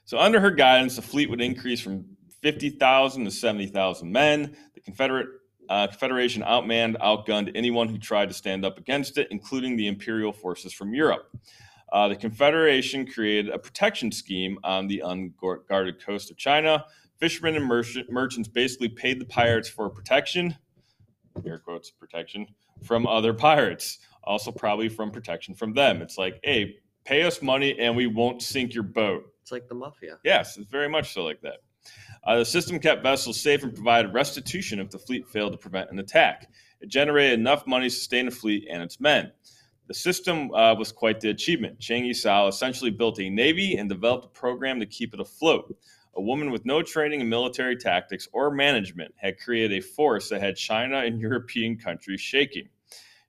So 0.06 0.20
under 0.20 0.40
her 0.40 0.52
guidance, 0.52 0.98
the 0.98 1.02
fleet 1.02 1.30
would 1.30 1.42
increase 1.42 1.82
from 1.82 2.06
50,000 2.42 3.26
to 3.26 3.32
70,000 3.32 4.12
men. 4.12 4.56
The 4.74 4.82
Confederate 4.82 5.28
uh, 5.72 5.88
Confederation 5.88 6.44
outmanned, 6.44 6.98
outgunned 6.98 7.50
anyone 7.56 7.88
who 7.88 7.98
tried 7.98 8.28
to 8.28 8.34
stand 8.34 8.66
up 8.66 8.78
against 8.78 9.18
it, 9.18 9.30
including 9.32 9.78
the 9.78 9.88
imperial 9.88 10.34
forces 10.34 10.74
from 10.74 10.94
Europe. 10.94 11.34
Uh, 11.94 12.10
the 12.10 12.16
Confederation 12.16 13.08
created 13.08 13.54
a 13.54 13.58
protection 13.58 14.12
scheme 14.12 14.60
on 14.66 14.86
the 14.88 15.00
unguarded 15.00 16.04
coast 16.06 16.30
of 16.30 16.36
China. 16.36 16.84
Fishermen 17.22 17.56
and 17.56 17.66
merchant, 17.66 18.12
merchants 18.12 18.50
basically 18.50 18.90
paid 18.90 19.22
the 19.22 19.26
pirates 19.26 19.70
for 19.70 19.90
protection, 19.90 20.58
air 21.46 21.60
quotes, 21.60 21.90
protection, 21.90 22.46
from 22.84 23.08
other 23.08 23.34
pirates. 23.34 24.00
Also, 24.26 24.52
probably 24.52 24.90
from 24.90 25.10
protection 25.10 25.56
from 25.56 25.74
them. 25.74 26.02
It's 26.02 26.18
like, 26.18 26.38
hey, 26.44 26.76
pay 27.06 27.24
us 27.24 27.42
money 27.42 27.80
and 27.80 27.96
we 27.96 28.08
won't 28.08 28.42
sink 28.42 28.74
your 28.74 28.84
boat. 28.84 29.24
It's 29.42 29.54
like 29.54 29.70
the 29.70 29.76
mafia. 29.76 30.18
Yes, 30.26 30.58
it's 30.58 30.70
very 30.70 30.90
much 30.90 31.14
so 31.14 31.24
like 31.24 31.40
that. 31.42 31.60
Uh, 32.24 32.38
the 32.38 32.46
system 32.46 32.80
kept 32.80 33.02
vessels 33.02 33.40
safe 33.40 33.64
and 33.64 33.74
provided 33.74 34.14
restitution 34.14 34.80
if 34.80 34.90
the 34.90 35.00
fleet 35.00 35.28
failed 35.28 35.52
to 35.52 35.58
prevent 35.58 35.90
an 35.90 36.00
attack. 36.00 36.50
It 36.80 36.90
generated 36.90 37.40
enough 37.40 37.66
money 37.66 37.88
to 37.88 37.96
sustain 37.96 38.26
the 38.26 38.32
fleet 38.32 38.68
and 38.70 38.82
its 38.82 39.00
men. 39.00 39.32
The 39.88 39.94
system 39.96 40.54
uh, 40.54 40.76
was 40.76 40.92
quite 40.92 41.20
the 41.20 41.30
achievement. 41.30 41.80
Cheng 41.80 42.04
Yisao 42.04 42.48
essentially 42.48 42.92
built 42.92 43.20
a 43.20 43.30
navy 43.30 43.76
and 43.76 43.90
developed 43.90 44.26
a 44.26 44.30
program 44.30 44.80
to 44.80 44.86
keep 44.86 45.14
it 45.14 45.20
afloat. 45.20 45.76
a 46.16 46.22
woman 46.22 46.52
with 46.52 46.66
no 46.66 46.82
training 46.82 47.22
in 47.22 47.30
military 47.30 47.76
tactics 47.76 48.28
or 48.34 48.52
management 48.52 49.14
had 49.18 49.40
created 49.40 49.78
a 49.78 49.82
force 49.82 50.30
that 50.30 50.42
had 50.42 50.56
China 50.56 51.00
and 51.00 51.20
European 51.30 51.78
countries 51.78 52.22
shaking. 52.22 52.70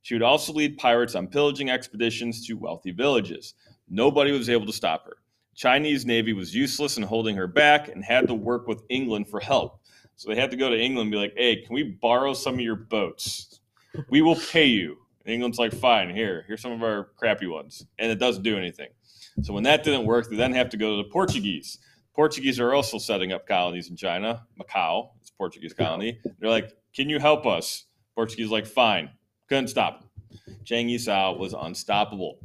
She 0.03 0.15
would 0.15 0.23
also 0.23 0.53
lead 0.53 0.79
pirates 0.79 1.15
on 1.15 1.29
pillaging 1.29 1.71
expeditions 1.71 2.47
to 2.47 2.55
wealthy 2.55 2.91
villages. 2.91 3.55
Nobody 3.89 4.33
was 4.33 4.51
able 4.51 4.67
to 4.67 4.73
stop 4.73 5.05
her. 5.07 5.17
Chinese 5.55 6.07
navy 6.07 6.33
was 6.33 6.55
useless 6.55 6.97
in 6.97 7.03
holding 7.03 7.37
her 7.37 7.47
back 7.47 7.89
and 7.89 8.05
had 8.05 8.27
to 8.29 8.35
work 8.35 8.67
with 8.67 8.83
England 8.89 9.29
for 9.29 9.41
help. 9.41 9.81
So 10.17 10.29
they 10.29 10.41
had 10.41 10.51
to 10.51 10.57
go 10.57 10.71
to 10.71 10.79
England 10.79 11.07
and 11.07 11.11
be 11.13 11.19
like, 11.19 11.35
"Hey, 11.37 11.57
can 11.57 11.75
we 11.75 11.83
borrow 11.83 12.33
some 12.33 12.55
of 12.55 12.61
your 12.61 12.77
boats? 12.77 13.61
We 14.09 14.23
will 14.23 14.37
pay 14.37 14.67
you." 14.67 14.99
And 15.25 15.35
England's 15.35 15.59
like, 15.59 15.73
"Fine, 15.73 16.15
here, 16.15 16.45
here's 16.47 16.61
some 16.61 16.73
of 16.73 16.83
our 16.83 17.11
crappy 17.17 17.47
ones," 17.47 17.87
and 17.99 18.11
it 18.11 18.19
doesn't 18.19 18.43
do 18.43 18.57
anything. 18.57 18.89
So 19.43 19.53
when 19.53 19.63
that 19.65 19.85
didn't 19.85 20.05
work, 20.05 20.29
they 20.29 20.37
then 20.37 20.53
have 20.53 20.69
to 20.71 20.77
go 20.77 20.97
to 20.97 21.03
the 21.03 21.09
Portuguese. 21.09 21.79
Portuguese 22.15 22.61
are 22.61 22.75
also 22.75 22.99
setting 22.99 23.33
up 23.33 23.47
colonies 23.47 23.89
in 23.89 23.97
China. 23.97 24.47
Macau, 24.61 25.11
it's 25.21 25.31
a 25.31 25.35
Portuguese 25.35 25.73
colony. 25.73 26.19
They're 26.39 26.51
like, 26.51 26.71
"Can 26.95 27.09
you 27.09 27.19
help 27.19 27.47
us?" 27.47 27.85
Portuguese 28.15 28.51
like, 28.51 28.67
"Fine." 28.67 29.11
Couldn't 29.49 29.69
stop 29.69 30.03
him. 30.03 30.09
Chiang 30.65 30.89
Yi-sao 30.89 31.37
was 31.37 31.53
unstoppable. 31.53 32.39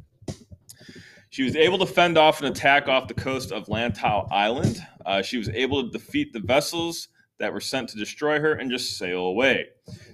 She 1.30 1.42
was 1.42 1.56
able 1.56 1.78
to 1.78 1.86
fend 1.86 2.16
off 2.16 2.40
an 2.40 2.46
attack 2.46 2.88
off 2.88 3.06
the 3.08 3.14
coast 3.14 3.52
of 3.52 3.66
Lantau 3.66 4.26
Island. 4.30 4.84
Uh, 5.04 5.22
she 5.22 5.36
was 5.36 5.48
able 5.50 5.82
to 5.84 5.90
defeat 5.90 6.32
the 6.32 6.40
vessels 6.40 7.08
that 7.38 7.52
were 7.52 7.60
sent 7.60 7.88
to 7.90 7.96
destroy 7.96 8.40
her 8.40 8.54
and 8.54 8.70
just 8.70 8.96
sail 8.98 9.20
away. 9.20 9.66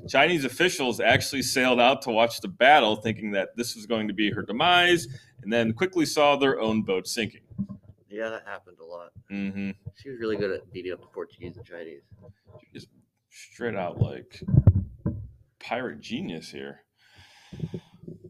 Chinese 0.09 0.45
officials 0.45 1.01
actually 1.01 1.43
sailed 1.43 1.81
out 1.81 2.03
to 2.03 2.11
watch 2.11 2.41
the 2.41 2.49
battle, 2.49 2.97
thinking 2.97 3.31
that 3.33 3.57
this 3.57 3.75
was 3.75 3.87
going 3.87 4.09
to 4.09 4.15
be 4.15 4.31
her 4.31 4.43
demise, 4.43 5.07
and 5.43 5.53
then 5.53 5.73
quickly 5.73 6.05
saw 6.05 6.37
their 6.37 6.61
own 6.61 6.83
boat 6.83 7.07
sinking. 7.07 7.41
Yeah, 8.11 8.29
that 8.29 8.43
happened 8.47 8.77
a 8.81 8.85
lot. 8.85 9.11
hmm 9.29 9.71
She 9.97 10.11
was 10.11 10.21
really 10.21 10.37
good 10.37 10.51
at 10.51 10.71
beating 10.73 10.93
up 10.93 11.01
the 11.01 11.07
Portuguese 11.07 11.57
and 11.57 11.65
Chinese. 11.65 12.03
Just 12.73 12.89
straight 13.31 13.75
out 13.75 14.01
like 14.01 14.41
pirate 15.61 16.01
genius 16.01 16.51
here. 16.51 16.81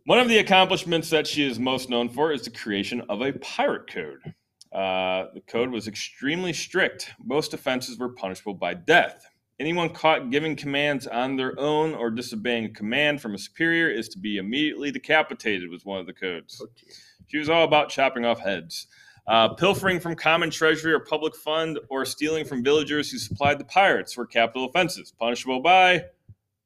One 0.07 0.19
of 0.19 0.29
the 0.29 0.37
accomplishments 0.37 1.09
that 1.11 1.27
she 1.27 1.49
is 1.49 1.59
most 1.59 1.89
known 1.89 2.11
for 2.11 2.31
is 2.31 2.43
the 2.43 2.51
creation 2.51 3.01
of 3.09 3.23
a 3.23 3.33
pirate 3.33 3.91
code. 3.91 4.21
Uh, 4.71 5.33
the 5.33 5.41
code 5.47 5.71
was 5.71 5.89
extremely 5.89 6.53
strict. 6.53 7.13
Most 7.25 7.55
offenses 7.55 7.99
were 7.99 8.11
punishable 8.11 8.53
by 8.53 8.75
death. 8.75 9.25
Anyone 9.59 9.89
caught 9.89 10.29
giving 10.29 10.57
commands 10.57 11.07
on 11.07 11.37
their 11.37 11.59
own 11.59 11.95
or 11.95 12.11
disobeying 12.11 12.67
a 12.67 12.69
command 12.69 13.23
from 13.23 13.35
a 13.35 13.39
superior 13.39 13.89
is 13.89 14.11
to 14.11 14.19
be 14.19 14.37
immediately 14.37 14.91
decapitated, 14.91 15.71
was 15.71 15.87
one 15.87 16.01
of 16.01 16.07
the 16.07 16.13
codes. 16.13 16.61
Oh. 16.63 16.69
She 17.29 17.39
was 17.39 17.49
all 17.49 17.65
about 17.65 17.89
chopping 17.89 18.27
off 18.27 18.41
heads. 18.41 18.89
Uh, 19.27 19.55
pilfering 19.55 20.01
from 20.01 20.17
common 20.17 20.51
treasury 20.51 20.93
or 20.93 21.01
public 21.01 21.35
fund 21.35 21.79
or 21.89 22.05
stealing 22.05 22.45
from 22.45 22.63
villagers 22.63 23.11
who 23.11 23.17
supplied 23.17 23.59
the 23.59 23.65
pirates 23.65 24.15
were 24.19 24.27
capital 24.27 24.67
offenses, 24.67 25.15
punishable 25.19 25.61
by 25.61 26.05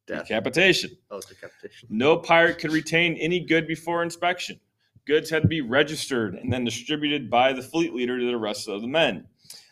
Death. 0.08 0.26
decapitation. 0.26 0.90
Oh, 1.10 1.20
decapitation. 1.20 1.88
No 1.90 2.16
pirate 2.16 2.58
could 2.58 2.72
retain 2.72 3.14
any 3.16 3.40
good 3.40 3.68
before 3.68 4.02
inspection. 4.02 4.58
Goods 5.06 5.30
had 5.30 5.42
to 5.42 5.48
be 5.48 5.60
registered 5.60 6.34
and 6.34 6.52
then 6.52 6.64
distributed 6.64 7.30
by 7.30 7.52
the 7.52 7.62
fleet 7.62 7.94
leader 7.94 8.18
to 8.18 8.26
the 8.26 8.36
rest 8.36 8.68
of 8.68 8.80
the 8.80 8.88
men. 8.88 9.26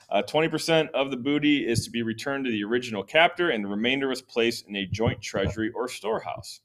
Uh, 0.08 0.22
20% 0.22 0.90
of 0.90 1.10
the 1.10 1.16
booty 1.16 1.66
is 1.66 1.84
to 1.84 1.90
be 1.90 2.02
returned 2.02 2.44
to 2.44 2.50
the 2.50 2.62
original 2.62 3.02
captor, 3.02 3.50
and 3.50 3.64
the 3.64 3.68
remainder 3.68 4.08
was 4.08 4.22
placed 4.22 4.68
in 4.68 4.76
a 4.76 4.86
joint 4.86 5.20
treasury 5.20 5.70
or 5.74 5.88
storehouse. 5.88 6.60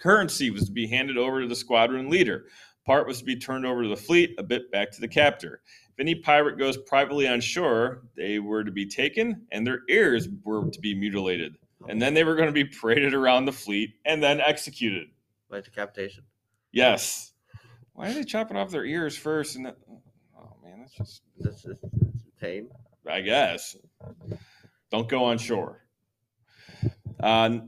Currency 0.00 0.50
was 0.50 0.64
to 0.64 0.72
be 0.72 0.86
handed 0.86 1.18
over 1.18 1.42
to 1.42 1.48
the 1.48 1.56
squadron 1.56 2.08
leader. 2.08 2.46
Part 2.86 3.06
was 3.06 3.18
to 3.18 3.24
be 3.24 3.36
turned 3.36 3.66
over 3.66 3.82
to 3.82 3.88
the 3.88 3.96
fleet, 3.96 4.34
a 4.38 4.42
bit 4.42 4.70
back 4.70 4.90
to 4.92 5.00
the 5.00 5.08
captor. 5.08 5.60
If 5.90 6.00
any 6.00 6.14
pirate 6.14 6.58
goes 6.58 6.76
privately 6.76 7.26
on 7.26 7.40
shore, 7.40 8.02
they 8.16 8.38
were 8.38 8.64
to 8.64 8.70
be 8.70 8.86
taken, 8.86 9.46
and 9.52 9.66
their 9.66 9.80
ears 9.88 10.28
were 10.44 10.70
to 10.70 10.80
be 10.80 10.94
mutilated. 10.94 11.56
And 11.88 12.00
then 12.00 12.14
they 12.14 12.24
were 12.24 12.34
going 12.34 12.48
to 12.48 12.52
be 12.52 12.64
paraded 12.64 13.14
around 13.14 13.44
the 13.44 13.52
fleet 13.52 13.94
and 14.04 14.22
then 14.22 14.40
executed. 14.40 15.08
By 15.50 15.60
decapitation. 15.60 16.24
Yes. 16.72 17.32
Why 17.92 18.10
are 18.10 18.14
they 18.14 18.24
chopping 18.24 18.56
off 18.56 18.70
their 18.70 18.84
ears 18.84 19.16
first? 19.16 19.56
And 19.56 19.66
that, 19.66 19.76
oh 20.38 20.56
man, 20.62 20.80
that's 20.80 20.94
just 20.94 21.22
that's 21.38 21.62
just 21.62 21.78
tame. 22.40 22.68
I 23.08 23.20
guess. 23.20 23.76
Don't 24.90 25.08
go 25.08 25.24
on 25.24 25.38
shore. 25.38 25.82
Uh, 27.20 27.58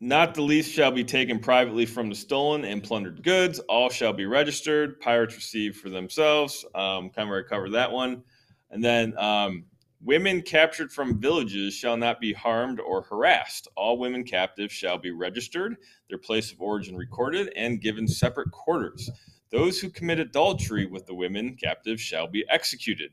not 0.00 0.34
the 0.34 0.42
least 0.42 0.72
shall 0.72 0.90
be 0.90 1.04
taken 1.04 1.38
privately 1.38 1.86
from 1.86 2.08
the 2.08 2.14
stolen 2.14 2.64
and 2.64 2.82
plundered 2.82 3.22
goods. 3.22 3.58
All 3.60 3.90
shall 3.90 4.12
be 4.12 4.26
registered. 4.26 4.98
Pirates 5.00 5.36
receive 5.36 5.76
for 5.76 5.90
themselves. 5.90 6.64
Um, 6.74 7.10
kind 7.10 7.28
of 7.28 7.28
already 7.28 7.48
covered 7.48 7.72
that 7.72 7.92
one. 7.92 8.22
And 8.70 8.82
then 8.82 9.16
um, 9.18 9.64
women 10.02 10.42
captured 10.42 10.92
from 10.92 11.20
villages 11.20 11.74
shall 11.74 11.96
not 11.96 12.20
be 12.20 12.32
harmed 12.32 12.80
or 12.80 13.02
harassed. 13.02 13.68
All 13.76 13.98
women 13.98 14.24
captives 14.24 14.72
shall 14.72 14.98
be 14.98 15.10
registered, 15.10 15.76
their 16.08 16.18
place 16.18 16.52
of 16.52 16.60
origin 16.60 16.96
recorded, 16.96 17.52
and 17.56 17.80
given 17.80 18.08
separate 18.08 18.50
quarters. 18.50 19.10
Those 19.50 19.80
who 19.80 19.90
commit 19.90 20.20
adultery 20.20 20.86
with 20.86 21.06
the 21.06 21.14
women 21.14 21.56
captives 21.56 22.00
shall 22.00 22.26
be 22.26 22.44
executed. 22.48 23.10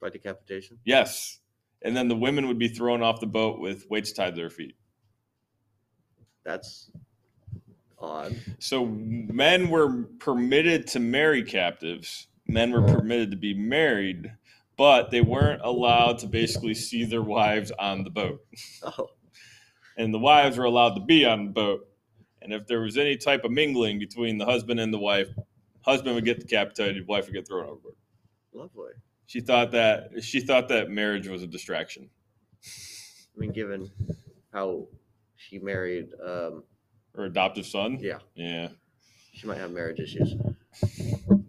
By 0.00 0.10
decapitation. 0.10 0.78
Yes. 0.84 1.38
And 1.82 1.96
then 1.96 2.08
the 2.08 2.16
women 2.16 2.48
would 2.48 2.58
be 2.58 2.68
thrown 2.68 3.02
off 3.02 3.20
the 3.20 3.26
boat 3.26 3.60
with 3.60 3.88
weights 3.88 4.12
tied 4.12 4.34
to 4.34 4.40
their 4.40 4.50
feet. 4.50 4.76
That's 6.44 6.90
odd. 7.98 8.36
So 8.58 8.86
men 8.86 9.68
were 9.68 10.04
permitted 10.18 10.86
to 10.88 11.00
marry 11.00 11.42
captives, 11.42 12.26
men 12.46 12.72
were 12.72 12.82
permitted 12.82 13.30
to 13.30 13.36
be 13.36 13.54
married, 13.54 14.32
but 14.76 15.10
they 15.10 15.20
weren't 15.20 15.62
allowed 15.62 16.18
to 16.18 16.26
basically 16.26 16.74
see 16.74 17.04
their 17.04 17.22
wives 17.22 17.70
on 17.78 18.04
the 18.04 18.10
boat. 18.10 18.40
Oh, 18.82 19.08
And 19.98 20.12
the 20.12 20.18
wives 20.18 20.58
were 20.58 20.64
allowed 20.64 20.94
to 20.96 21.00
be 21.00 21.24
on 21.24 21.46
the 21.46 21.50
boat. 21.52 21.88
And 22.42 22.52
if 22.52 22.66
there 22.66 22.80
was 22.80 22.98
any 22.98 23.16
type 23.16 23.44
of 23.44 23.50
mingling 23.50 23.98
between 23.98 24.36
the 24.36 24.44
husband 24.44 24.78
and 24.78 24.92
the 24.92 24.98
wife, 24.98 25.28
husband 25.80 26.14
would 26.14 26.24
get 26.26 26.38
decapitated, 26.40 27.06
wife 27.08 27.24
would 27.26 27.32
get 27.34 27.48
thrown 27.48 27.64
overboard. 27.64 27.94
lovely. 28.52 28.90
She 29.24 29.40
thought 29.40 29.70
that 29.72 30.22
she 30.22 30.40
thought 30.40 30.68
that 30.68 30.90
marriage 30.90 31.26
was 31.28 31.42
a 31.42 31.46
distraction. 31.46 32.10
I 32.64 33.38
mean, 33.40 33.52
given 33.52 33.90
how 34.52 34.86
she 35.36 35.58
married, 35.58 36.08
um, 36.24 36.62
Her 37.14 37.24
adoptive 37.24 37.64
son. 37.66 37.98
yeah, 38.00 38.18
Yeah. 38.34 38.68
she 39.32 39.46
might 39.46 39.58
have 39.58 39.70
marriage 39.72 39.98
issues. 39.98 40.34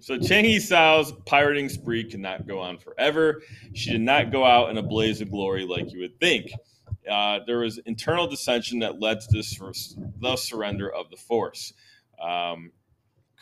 So 0.07 0.17
Chang 0.17 0.45
Yi 0.45 0.61
Sao's 0.61 1.11
pirating 1.25 1.67
spree 1.67 2.09
could 2.09 2.21
not 2.21 2.47
go 2.47 2.61
on 2.61 2.77
forever. 2.77 3.41
She 3.73 3.91
did 3.91 3.99
not 3.99 4.31
go 4.31 4.45
out 4.45 4.69
in 4.69 4.77
a 4.77 4.81
blaze 4.81 5.19
of 5.19 5.29
glory 5.29 5.65
like 5.65 5.91
you 5.91 5.99
would 5.99 6.17
think. 6.17 6.49
Uh, 7.11 7.39
there 7.45 7.57
was 7.57 7.77
internal 7.79 8.25
dissension 8.25 8.79
that 8.79 9.01
led 9.01 9.19
to 9.19 9.27
this, 9.33 9.59
the 10.21 10.37
surrender 10.37 10.89
of 10.89 11.09
the 11.09 11.17
force. 11.17 11.73
Um, 12.25 12.71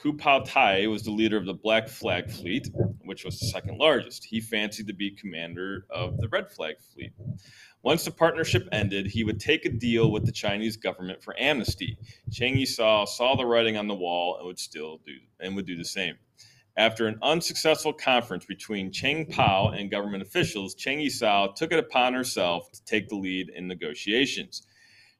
Ku 0.01 0.13
Pao 0.13 0.39
Tai 0.39 0.87
was 0.87 1.03
the 1.03 1.11
leader 1.11 1.37
of 1.37 1.45
the 1.45 1.53
Black 1.53 1.87
Flag 1.87 2.31
Fleet, 2.31 2.67
which 3.03 3.23
was 3.23 3.39
the 3.39 3.45
second 3.45 3.77
largest. 3.77 4.25
He 4.25 4.41
fancied 4.41 4.87
to 4.87 4.93
be 4.93 5.11
commander 5.11 5.85
of 5.91 6.17
the 6.17 6.27
Red 6.29 6.49
Flag 6.49 6.77
Fleet. 6.79 7.13
Once 7.83 8.05
the 8.05 8.11
partnership 8.11 8.67
ended, 8.71 9.05
he 9.05 9.23
would 9.23 9.39
take 9.39 9.65
a 9.65 9.69
deal 9.69 10.11
with 10.11 10.25
the 10.25 10.31
Chinese 10.31 10.77
government 10.77 11.21
for 11.21 11.39
amnesty. 11.39 11.95
Chang 12.31 12.57
Yi-sao 12.57 13.05
saw 13.05 13.35
the 13.35 13.45
writing 13.45 13.77
on 13.77 13.87
the 13.87 13.93
wall 13.93 14.37
and 14.37 14.47
would 14.47 14.57
still 14.57 14.99
do 15.05 15.13
and 15.39 15.55
would 15.55 15.67
do 15.67 15.77
the 15.77 15.85
same. 15.85 16.15
After 16.77 17.07
an 17.07 17.19
unsuccessful 17.21 17.93
conference 17.93 18.45
between 18.45 18.91
Cheng 18.91 19.27
Pao 19.27 19.69
and 19.69 19.89
government 19.89 20.23
officials, 20.23 20.75
Cheng 20.75 20.99
Yi-sao 20.99 21.53
took 21.55 21.71
it 21.71 21.79
upon 21.79 22.13
herself 22.13 22.69
to 22.73 22.83
take 22.83 23.07
the 23.07 23.15
lead 23.15 23.49
in 23.49 23.67
negotiations. 23.67 24.67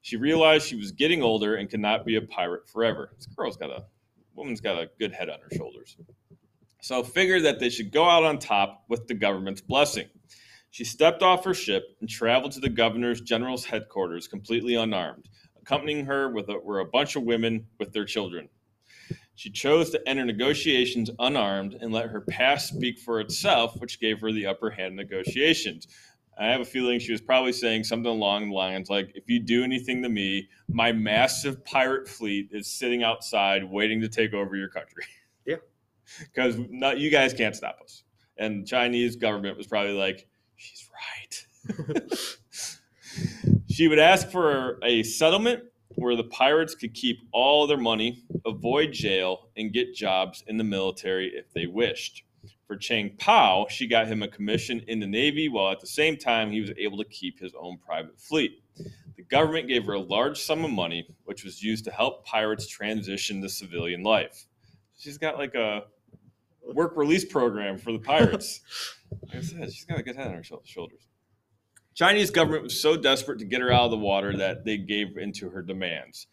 She 0.02 0.18
realized 0.18 0.68
she 0.68 0.76
was 0.76 0.92
getting 0.92 1.22
older 1.22 1.54
and 1.54 1.70
could 1.70 1.80
not 1.80 2.04
be 2.04 2.16
a 2.16 2.20
pirate 2.20 2.68
forever. 2.68 3.10
This 3.16 3.26
girl's 3.34 3.56
got 3.56 3.70
a 3.70 3.84
woman's 4.34 4.60
got 4.60 4.76
a 4.76 4.90
good 4.98 5.12
head 5.12 5.30
on 5.30 5.38
her 5.40 5.56
shoulders. 5.56 5.96
So 6.82 7.02
figured 7.02 7.44
that 7.44 7.58
they 7.58 7.70
should 7.70 7.90
go 7.90 8.04
out 8.08 8.22
on 8.22 8.38
top 8.38 8.84
with 8.90 9.06
the 9.06 9.14
government's 9.14 9.62
blessing. 9.62 10.08
She 10.70 10.84
stepped 10.84 11.22
off 11.22 11.42
her 11.46 11.54
ship 11.54 11.84
and 12.00 12.08
traveled 12.08 12.52
to 12.52 12.60
the 12.60 12.68
governor's 12.68 13.22
general's 13.22 13.64
headquarters 13.64 14.28
completely 14.28 14.74
unarmed. 14.74 15.26
Accompanying 15.62 16.04
her 16.04 16.28
with 16.28 16.50
a, 16.50 16.58
were 16.58 16.80
a 16.80 16.84
bunch 16.84 17.16
of 17.16 17.22
women 17.22 17.66
with 17.78 17.94
their 17.94 18.04
children. 18.04 18.50
She 19.36 19.50
chose 19.50 19.90
to 19.90 20.08
enter 20.08 20.24
negotiations 20.24 21.10
unarmed 21.18 21.74
and 21.74 21.92
let 21.92 22.08
her 22.08 22.22
past 22.22 22.68
speak 22.68 22.98
for 22.98 23.20
itself, 23.20 23.78
which 23.78 24.00
gave 24.00 24.20
her 24.22 24.32
the 24.32 24.46
upper 24.46 24.70
hand 24.70 24.92
in 24.92 24.96
negotiations. 24.96 25.86
I 26.38 26.46
have 26.46 26.62
a 26.62 26.64
feeling 26.64 26.98
she 26.98 27.12
was 27.12 27.20
probably 27.20 27.52
saying 27.52 27.84
something 27.84 28.10
along 28.10 28.48
the 28.48 28.54
lines 28.54 28.90
like, 28.90 29.12
if 29.14 29.28
you 29.28 29.38
do 29.40 29.62
anything 29.62 30.02
to 30.02 30.08
me, 30.08 30.48
my 30.68 30.90
massive 30.92 31.64
pirate 31.64 32.08
fleet 32.08 32.48
is 32.50 32.66
sitting 32.66 33.02
outside 33.02 33.62
waiting 33.64 34.00
to 34.00 34.08
take 34.08 34.34
over 34.34 34.56
your 34.56 34.68
country. 34.68 35.04
Yeah. 35.46 35.56
Because 36.20 36.56
you 36.56 37.10
guys 37.10 37.34
can't 37.34 37.56
stop 37.56 37.78
us. 37.82 38.04
And 38.38 38.62
the 38.62 38.66
Chinese 38.66 39.16
government 39.16 39.56
was 39.56 39.66
probably 39.66 39.92
like, 39.92 40.28
she's 40.54 40.88
right. 40.94 42.06
she 43.68 43.88
would 43.88 43.98
ask 43.98 44.30
for 44.30 44.78
a 44.84 45.02
settlement 45.02 45.64
where 45.96 46.14
the 46.14 46.24
pirates 46.24 46.74
could 46.74 46.94
keep 46.94 47.18
all 47.32 47.66
their 47.66 47.76
money, 47.76 48.22
avoid 48.44 48.92
jail, 48.92 49.48
and 49.56 49.72
get 49.72 49.94
jobs 49.94 50.44
in 50.46 50.56
the 50.56 50.64
military 50.64 51.32
if 51.34 51.52
they 51.52 51.66
wished. 51.66 52.22
For 52.66 52.76
Chang 52.76 53.16
Pao, 53.18 53.66
she 53.70 53.86
got 53.86 54.06
him 54.06 54.22
a 54.22 54.28
commission 54.28 54.80
in 54.88 55.00
the 55.00 55.06
Navy 55.06 55.48
while 55.48 55.72
at 55.72 55.80
the 55.80 55.86
same 55.86 56.16
time 56.16 56.50
he 56.50 56.60
was 56.60 56.70
able 56.76 56.98
to 56.98 57.04
keep 57.04 57.40
his 57.40 57.52
own 57.58 57.78
private 57.78 58.20
fleet. 58.20 58.62
The 59.16 59.22
government 59.22 59.68
gave 59.68 59.86
her 59.86 59.94
a 59.94 60.00
large 60.00 60.40
sum 60.40 60.64
of 60.64 60.70
money, 60.70 61.08
which 61.24 61.44
was 61.44 61.62
used 61.62 61.84
to 61.84 61.90
help 61.90 62.26
pirates 62.26 62.66
transition 62.68 63.40
to 63.42 63.48
civilian 63.48 64.02
life. 64.02 64.46
She's 64.98 65.16
got 65.16 65.38
like 65.38 65.54
a 65.54 65.84
work 66.74 66.96
release 66.96 67.24
program 67.24 67.78
for 67.78 67.92
the 67.92 67.98
pirates. 67.98 68.60
like 69.28 69.36
I 69.36 69.40
said, 69.40 69.72
she's 69.72 69.84
got 69.84 69.98
a 69.98 70.02
good 70.02 70.16
head 70.16 70.26
on 70.26 70.34
her 70.34 70.42
shoulders. 70.42 71.08
Chinese 71.96 72.30
government 72.30 72.62
was 72.62 72.80
so 72.80 72.94
desperate 72.94 73.38
to 73.38 73.46
get 73.46 73.62
her 73.62 73.72
out 73.72 73.86
of 73.86 73.90
the 73.90 73.96
water 73.96 74.36
that 74.36 74.66
they 74.66 74.76
gave 74.76 75.16
into 75.16 75.48
her 75.48 75.62
demands. 75.62 76.26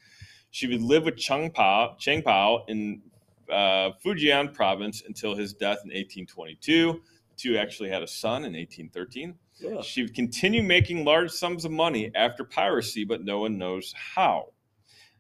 She 0.52 0.68
would 0.68 0.82
live 0.82 1.06
with 1.06 1.16
Cheng 1.16 1.52
Pao, 1.52 1.96
Cheng 1.98 2.22
Pao 2.22 2.66
in 2.68 3.02
uh, 3.50 3.92
Fujian 4.06 4.54
province 4.54 5.04
until 5.08 5.36
his 5.36 5.54
death 5.54 5.80
in 5.86 5.90
1822. 5.90 6.92
The 6.92 7.36
two 7.38 7.58
actually 7.58 7.90
had 7.90 8.04
a 8.04 8.08
son 8.08 8.44
in 8.44 8.54
1813. 8.54 9.36
Yeah. 9.60 9.82
She 9.82 10.02
would 10.02 10.14
continue 10.14 10.62
making 10.62 11.06
large 11.06 11.32
sums 11.32 11.64
of 11.64 11.72
money 11.72 12.12
after 12.14 12.44
piracy, 12.44 13.06
but 13.06 13.24
no 13.24 13.40
one 13.40 13.58
knows 13.58 13.94
how. 13.98 14.50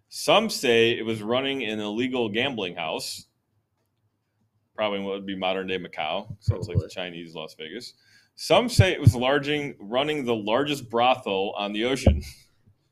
Some 0.10 0.50
say 0.50 0.92
it 0.92 1.06
was 1.06 1.24
running 1.24 1.64
an 1.64 1.80
illegal 1.80 2.28
gambling 2.28 2.76
house, 2.76 3.28
probably 4.76 5.00
what 5.00 5.14
would 5.14 5.26
be 5.26 5.36
modern 5.36 5.68
day 5.68 5.78
Macau. 5.78 6.36
So 6.40 6.56
it's 6.56 6.68
like 6.68 6.80
the 6.80 6.90
Chinese 6.90 7.36
Las 7.36 7.56
Vegas. 7.58 7.94
Some 8.36 8.70
say 8.70 8.92
it 8.92 9.00
was 9.00 9.16
larging, 9.16 9.76
running 9.80 10.26
the 10.26 10.36
largest 10.36 10.90
brothel 10.90 11.54
on 11.58 11.74
the 11.74 11.86
ocean. 11.86 12.22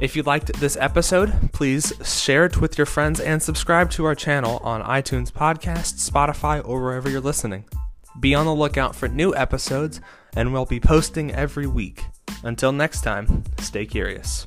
If 0.00 0.16
you 0.16 0.22
liked 0.22 0.54
this 0.54 0.78
episode, 0.78 1.52
please 1.52 1.92
share 2.04 2.46
it 2.46 2.58
with 2.58 2.78
your 2.78 2.86
friends 2.86 3.20
and 3.20 3.42
subscribe 3.42 3.90
to 3.90 4.06
our 4.06 4.14
channel 4.14 4.56
on 4.64 4.82
iTunes 4.82 5.30
Podcasts, 5.30 6.10
Spotify, 6.10 6.66
or 6.66 6.82
wherever 6.82 7.10
you're 7.10 7.20
listening. 7.20 7.66
Be 8.18 8.34
on 8.34 8.46
the 8.46 8.54
lookout 8.54 8.96
for 8.96 9.08
new 9.08 9.34
episodes, 9.34 10.00
and 10.34 10.52
we'll 10.52 10.64
be 10.64 10.80
posting 10.80 11.32
every 11.32 11.66
week. 11.66 12.02
Until 12.42 12.72
next 12.72 13.02
time, 13.02 13.44
stay 13.58 13.84
curious. 13.84 14.46